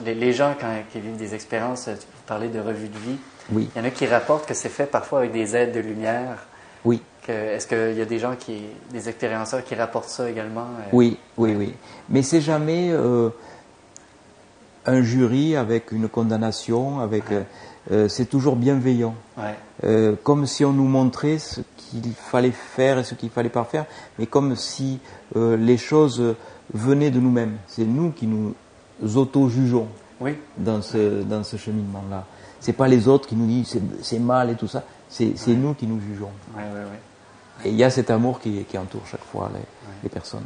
les, 0.05 0.33
gens, 0.33 0.55
quand 0.59 0.71
ils 0.93 1.01
vivent 1.01 1.17
des 1.17 1.35
expériences, 1.35 1.85
tu 1.85 2.07
parler 2.25 2.47
de 2.47 2.59
revue 2.59 2.87
de 2.87 2.97
vie. 2.97 3.17
Oui. 3.51 3.69
Il 3.75 3.79
y 3.79 3.81
en 3.81 3.87
a 3.87 3.91
qui 3.91 4.07
rapportent 4.07 4.47
que 4.47 4.53
c'est 4.53 4.69
fait 4.69 4.85
parfois 4.85 5.19
avec 5.19 5.31
des 5.31 5.55
aides 5.55 5.73
de 5.73 5.79
lumière. 5.79 6.47
Oui. 6.85 7.01
Est-ce 7.29 7.67
qu'il 7.67 7.97
y 7.97 8.01
a 8.01 8.05
des 8.05 8.19
gens 8.19 8.35
qui, 8.35 8.61
des 8.91 9.09
expérienceurs 9.09 9.63
qui 9.63 9.75
rapportent 9.75 10.09
ça 10.09 10.29
également 10.29 10.61
euh? 10.79 10.89
Oui, 10.91 11.17
oui, 11.37 11.55
oui. 11.55 11.73
Mais 12.09 12.21
c'est 12.21 12.41
jamais 12.41 12.89
euh, 12.91 13.29
un 14.85 15.01
jury 15.01 15.55
avec 15.55 15.91
une 15.91 16.07
condamnation, 16.07 16.99
avec. 16.99 17.25
Euh, 17.31 18.07
c'est 18.07 18.25
toujours 18.25 18.55
bienveillant. 18.55 19.13
comme 20.23 20.47
si 20.47 20.65
on 20.65 20.73
nous 20.73 20.87
montrait 20.87 21.37
ce 21.37 21.61
qu'il 21.77 22.13
fallait 22.13 22.51
faire 22.51 22.97
et 22.97 23.03
ce 23.03 23.13
qu'il 23.13 23.29
fallait 23.29 23.49
pas 23.49 23.63
faire, 23.63 23.85
mais 24.17 24.25
comme 24.25 24.55
si 24.55 24.99
les 25.35 25.77
choses 25.77 26.35
venaient 26.73 27.11
de 27.11 27.19
nous-mêmes. 27.19 27.57
C'est 27.67 27.85
nous 27.85 28.09
qui 28.11 28.25
nous 28.25 28.55
auto-jugeons 29.15 29.87
oui. 30.19 30.35
dans 30.57 30.81
ce, 30.81 31.21
dans 31.21 31.43
ce 31.43 31.57
cheminement-là. 31.57 32.25
C'est 32.59 32.73
pas 32.73 32.87
les 32.87 33.07
autres 33.07 33.27
qui 33.27 33.35
nous 33.35 33.45
disent 33.45 33.79
c'est 34.01 34.19
mal 34.19 34.49
et 34.49 34.55
tout 34.55 34.67
ça, 34.67 34.83
c'est 35.07 35.35
nous 35.49 35.73
qui 35.75 35.85
nous 35.85 35.99
jugeons. 35.99 36.31
Et 37.63 37.69
il 37.69 37.75
y 37.75 37.83
a 37.83 37.89
cet 37.89 38.09
amour 38.09 38.39
qui, 38.39 38.63
qui 38.65 38.77
entoure 38.77 39.05
chaque 39.07 39.23
fois 39.23 39.49
les, 39.53 39.59
les, 40.03 40.09
personnes. 40.09 40.45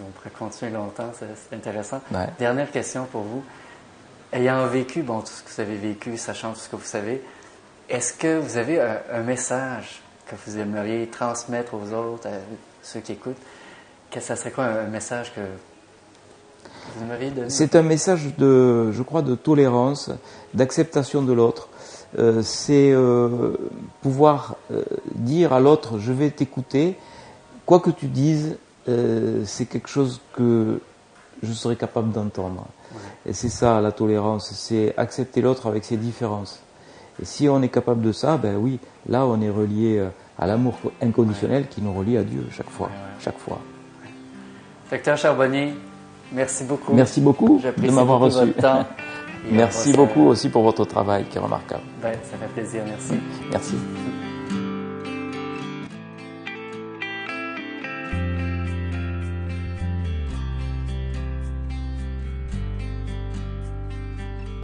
On 0.00 0.10
pourrait 0.12 0.30
continuer 0.30 0.72
longtemps, 0.72 1.10
c'est 1.18 1.56
intéressant. 1.56 2.00
Dernière 2.38 2.70
question 2.70 3.06
pour 3.06 3.22
vous. 3.22 3.42
Ayant 4.32 4.64
vécu 4.68 5.02
bon, 5.02 5.20
tout 5.20 5.32
ce 5.32 5.42
que 5.42 5.48
vous 5.50 5.60
avez 5.60 5.76
vécu, 5.76 6.16
sachant 6.16 6.52
tout 6.52 6.60
ce 6.60 6.68
que 6.68 6.76
vous 6.76 6.84
savez, 6.84 7.20
est-ce 7.88 8.14
que 8.14 8.38
vous 8.38 8.56
avez 8.56 8.80
un, 8.80 9.22
message 9.22 10.00
que 10.26 10.36
vous 10.46 10.58
aimeriez 10.58 11.08
transmettre 11.08 11.74
aux 11.74 11.92
autres, 11.92 12.28
à 12.28 12.38
ceux 12.82 13.00
qui 13.00 13.12
écoutent? 13.12 13.40
Que 14.12 14.20
ça 14.20 14.36
serait 14.36 14.52
quoi 14.52 14.64
un 14.64 14.86
message 14.86 15.34
que 15.34 15.40
c'est 17.48 17.76
un 17.76 17.82
message 17.82 18.36
de, 18.36 18.90
je 18.92 19.02
crois, 19.02 19.22
de 19.22 19.34
tolérance, 19.34 20.10
d'acceptation 20.54 21.22
de 21.22 21.32
l'autre. 21.32 21.59
Euh, 22.18 22.42
c'est 22.42 22.90
euh, 22.92 23.56
pouvoir 24.02 24.56
euh, 24.72 24.82
dire 25.14 25.52
à 25.52 25.60
l'autre 25.60 25.98
je 25.98 26.12
vais 26.12 26.30
t'écouter, 26.30 26.96
quoi 27.66 27.80
que 27.80 27.90
tu 27.90 28.06
dises, 28.06 28.56
c'est 29.44 29.66
quelque 29.66 29.88
chose 29.88 30.20
que 30.32 30.80
je 31.44 31.52
serais 31.52 31.76
capable 31.76 32.10
d'entendre. 32.10 32.66
Et 33.24 33.32
c'est 33.32 33.48
ça 33.48 33.80
la 33.80 33.92
tolérance, 33.92 34.50
c'est 34.52 34.94
accepter 34.96 35.40
l'autre 35.40 35.68
avec 35.68 35.84
ses 35.84 35.96
différences. 35.96 36.60
Et 37.22 37.24
si 37.24 37.48
on 37.48 37.62
est 37.62 37.68
capable 37.68 38.02
de 38.02 38.10
ça, 38.10 38.36
ben 38.36 38.56
oui, 38.56 38.80
là 39.08 39.24
on 39.26 39.40
est 39.40 39.48
relié 39.48 40.04
à 40.36 40.46
l'amour 40.48 40.74
inconditionnel 41.00 41.68
qui 41.68 41.82
nous 41.82 41.92
relie 41.92 42.16
à 42.16 42.24
Dieu 42.24 42.44
chaque 42.50 42.70
fois, 42.70 42.90
chaque 43.20 43.38
fois. 43.38 43.60
Docteur 44.90 45.16
Charbonnier, 45.16 45.74
merci 46.32 46.64
beaucoup. 46.64 46.92
Merci 46.92 47.20
beaucoup 47.20 47.60
de 47.60 47.90
m'avoir 47.92 48.18
reçu. 48.18 48.38
Votre 48.38 48.56
temps. 48.56 48.86
merci 49.50 49.92
beaucoup 49.92 50.26
aussi 50.26 50.48
pour 50.48 50.62
votre 50.62 50.84
travail 50.84 51.24
qui 51.24 51.38
est 51.38 51.40
remarquable. 51.40 51.82
Ben, 52.02 52.12
ça 52.22 52.36
fait 52.36 52.52
plaisir, 52.52 52.82
merci. 52.86 53.14
Merci. 53.50 53.74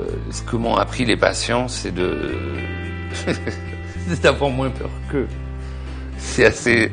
Euh, 0.00 0.04
ce 0.30 0.42
que 0.42 0.56
m'ont 0.56 0.76
appris 0.76 1.04
les 1.04 1.16
patients, 1.16 1.68
c'est 1.68 1.92
de 1.92 2.34
d'avoir 4.22 4.50
moins 4.50 4.70
peur 4.70 4.90
qu'eux. 5.10 5.28
C'est 6.18 6.44
assez 6.44 6.90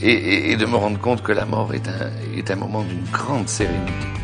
et, 0.00 0.52
et, 0.52 0.56
de 0.56 0.66
me 0.66 0.76
rendre 0.76 0.98
compte 0.98 1.22
que 1.22 1.32
la 1.32 1.44
mort 1.44 1.74
est 1.74 1.88
un 1.88 2.10
est 2.36 2.50
un 2.50 2.56
moment 2.56 2.82
d'une 2.82 3.04
grande 3.10 3.48
sérénité. 3.48 4.17